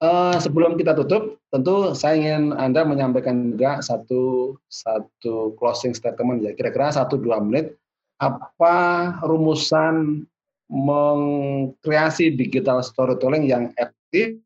Uh, 0.00 0.32
sebelum 0.40 0.80
kita 0.80 0.96
tutup, 0.96 1.36
tentu 1.52 1.92
saya 1.92 2.16
ingin 2.16 2.56
Anda 2.56 2.88
menyampaikan 2.88 3.52
juga 3.52 3.84
satu 3.84 4.56
satu 4.64 5.52
closing 5.60 5.92
statement 5.92 6.40
ya, 6.40 6.56
kira-kira 6.56 6.88
satu 6.88 7.20
dua 7.20 7.36
menit. 7.36 7.76
Apa 8.16 9.12
rumusan 9.28 10.24
mengkreasi 10.72 12.32
digital 12.32 12.80
storytelling 12.80 13.44
yang 13.44 13.76
efektif 13.76 14.40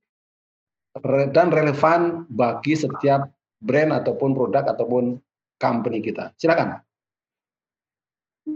dan 1.02 1.50
relevan 1.50 2.22
bagi 2.30 2.78
setiap 2.78 3.26
brand 3.58 3.90
ataupun 3.90 4.30
produk 4.30 4.62
ataupun 4.70 5.18
company 5.58 5.98
kita. 5.98 6.30
Silakan. 6.38 6.78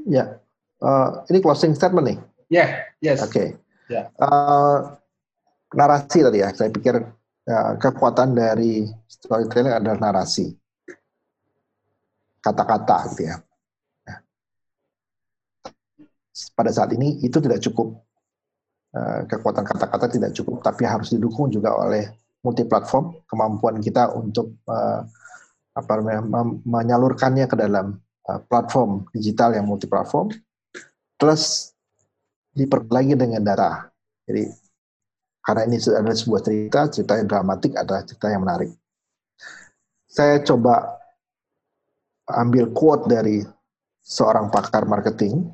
Ya, 0.07 0.38
uh, 0.85 1.24
ini 1.33 1.42
closing 1.42 1.74
statement 1.74 2.07
nih. 2.07 2.18
Ya, 2.48 2.57
yeah, 3.03 3.16
yes. 3.16 3.18
Oke. 3.24 3.33
Okay. 3.33 3.48
Ya. 3.88 4.07
Yeah. 4.07 4.07
Uh, 4.20 4.77
narasi 5.74 6.22
tadi 6.22 6.44
ya. 6.44 6.53
Saya 6.53 6.70
pikir 6.70 7.01
ya, 7.48 7.74
kekuatan 7.81 8.37
dari 8.37 8.87
storytelling 9.09 9.74
adalah 9.74 9.98
narasi. 9.98 10.53
Kata-kata 12.38 12.96
gitu 13.12 13.22
ya. 13.33 13.37
ya. 14.07 14.16
Pada 16.55 16.70
saat 16.70 16.94
ini 16.94 17.18
itu 17.24 17.42
tidak 17.42 17.64
cukup. 17.64 17.98
Kekuatan 19.29 19.68
kata-kata 19.68 20.09
tidak 20.09 20.33
cukup, 20.33 20.64
tapi 20.64 20.88
harus 20.88 21.12
didukung 21.12 21.53
juga 21.53 21.77
oleh 21.77 22.09
multi 22.49 22.65
platform, 22.65 23.13
kemampuan 23.29 23.77
kita 23.85 24.09
untuk 24.17 24.57
uh, 24.65 25.05
apa 25.77 25.93
menyalurkannya 26.65 27.45
ke 27.45 27.57
dalam 27.61 28.01
uh, 28.25 28.41
platform 28.49 29.05
digital 29.13 29.53
yang 29.53 29.69
multi 29.69 29.85
platform, 29.85 30.33
plus 31.21 31.77
diperlagi 32.57 33.13
dengan 33.13 33.45
darah. 33.45 33.85
Jadi 34.25 34.49
karena 35.45 35.63
ini 35.69 35.77
adalah 35.77 36.17
sebuah 36.17 36.41
cerita, 36.41 36.81
cerita 36.89 37.21
yang 37.21 37.29
dramatik 37.29 37.77
adalah 37.77 38.01
cerita 38.09 38.33
yang 38.33 38.49
menarik. 38.49 38.73
Saya 40.09 40.41
coba 40.41 40.97
ambil 42.33 42.73
quote 42.73 43.13
dari 43.13 43.45
seorang 44.01 44.49
pakar 44.49 44.89
marketing 44.89 45.53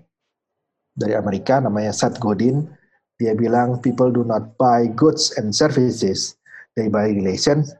dari 0.95 1.19
Amerika, 1.19 1.59
namanya 1.59 1.91
Seth 1.91 2.23
Godin. 2.23 2.71
Dia 3.19 3.35
bilang, 3.35 3.79
people 3.79 4.11
do 4.11 4.27
not 4.27 4.59
buy 4.59 4.91
goods 4.91 5.35
and 5.39 5.55
services, 5.55 6.35
they 6.75 6.91
buy 6.91 7.11
relations, 7.11 7.75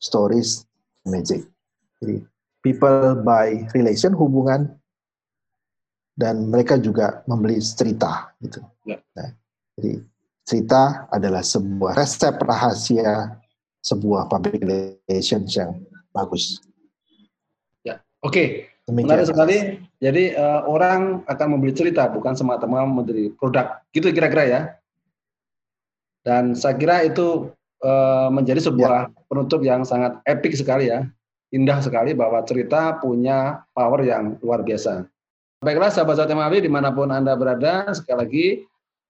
stories, 0.00 0.64
magic. 1.04 1.44
Jadi, 2.00 2.24
people 2.64 3.20
buy 3.20 3.64
relation, 3.76 4.16
hubungan, 4.16 4.72
dan 6.16 6.48
mereka 6.52 6.76
juga 6.76 7.24
membeli 7.24 7.60
cerita. 7.60 8.32
gitu. 8.44 8.60
Ya. 8.84 9.00
Nah, 9.16 9.32
jadi 9.80 10.04
cerita 10.44 11.08
adalah 11.08 11.40
sebuah 11.44 11.96
resep 11.96 12.36
rahasia 12.42 13.40
sebuah 13.80 14.28
public 14.28 14.60
relations 14.60 15.56
yang 15.56 15.80
bagus. 16.12 16.60
Ya, 17.84 18.04
oke. 18.20 18.32
Okay. 18.32 18.46
Menarik 18.90 19.30
sekali. 19.30 19.86
Jadi 20.02 20.34
uh, 20.34 20.66
orang 20.66 21.22
akan 21.30 21.46
membeli 21.54 21.70
cerita 21.70 22.10
bukan 22.10 22.34
semata-mata 22.34 22.82
membeli 22.82 23.30
produk. 23.38 23.78
Gitu 23.94 24.10
kira-kira 24.10 24.44
ya. 24.50 24.60
Dan 26.26 26.58
saya 26.58 26.74
kira 26.74 27.06
itu 27.06 27.54
uh, 27.84 28.28
menjadi 28.32 28.60
sebuah 28.64 29.10
ya. 29.10 29.24
penutup 29.28 29.60
yang 29.64 29.82
sangat 29.84 30.20
epic 30.24 30.56
sekali 30.56 30.88
ya. 30.88 31.08
Indah 31.50 31.82
sekali 31.82 32.14
bahwa 32.14 32.46
cerita 32.46 32.94
punya 33.02 33.66
power 33.74 34.06
yang 34.06 34.38
luar 34.38 34.62
biasa. 34.62 35.02
Baiklah 35.60 35.92
sahabat-sahabat 35.92 36.32
MAB 36.32 36.64
di 36.64 36.70
mana 36.72 36.88
pun 36.94 37.10
Anda 37.10 37.36
berada, 37.36 37.90
sekali 37.92 38.16
lagi 38.16 38.46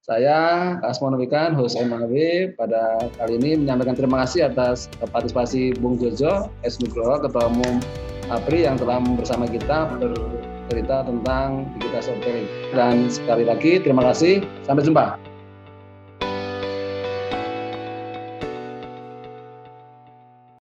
saya 0.01 0.81
Asmono 0.81 1.21
Wikan, 1.21 1.53
host 1.53 1.77
MAW 1.77 2.11
pada 2.57 3.05
kali 3.21 3.37
ini 3.37 3.61
menyampaikan 3.61 3.93
terima 3.93 4.25
kasih 4.25 4.49
atas 4.49 4.89
partisipasi 5.13 5.77
Bung 5.77 6.01
Jojo 6.01 6.49
S. 6.65 6.81
Nugroho, 6.81 7.21
Ketua 7.21 7.53
Umum 7.53 7.85
APRI 8.33 8.65
yang 8.65 8.81
telah 8.81 8.97
bersama 9.15 9.45
kita 9.45 9.93
bercerita 10.01 11.05
tentang 11.05 11.69
digital 11.77 12.03
storytelling. 12.03 12.49
Dan 12.73 12.95
sekali 13.13 13.45
lagi 13.45 13.77
terima 13.85 14.01
kasih, 14.09 14.41
sampai 14.65 14.89
jumpa. 14.89 15.30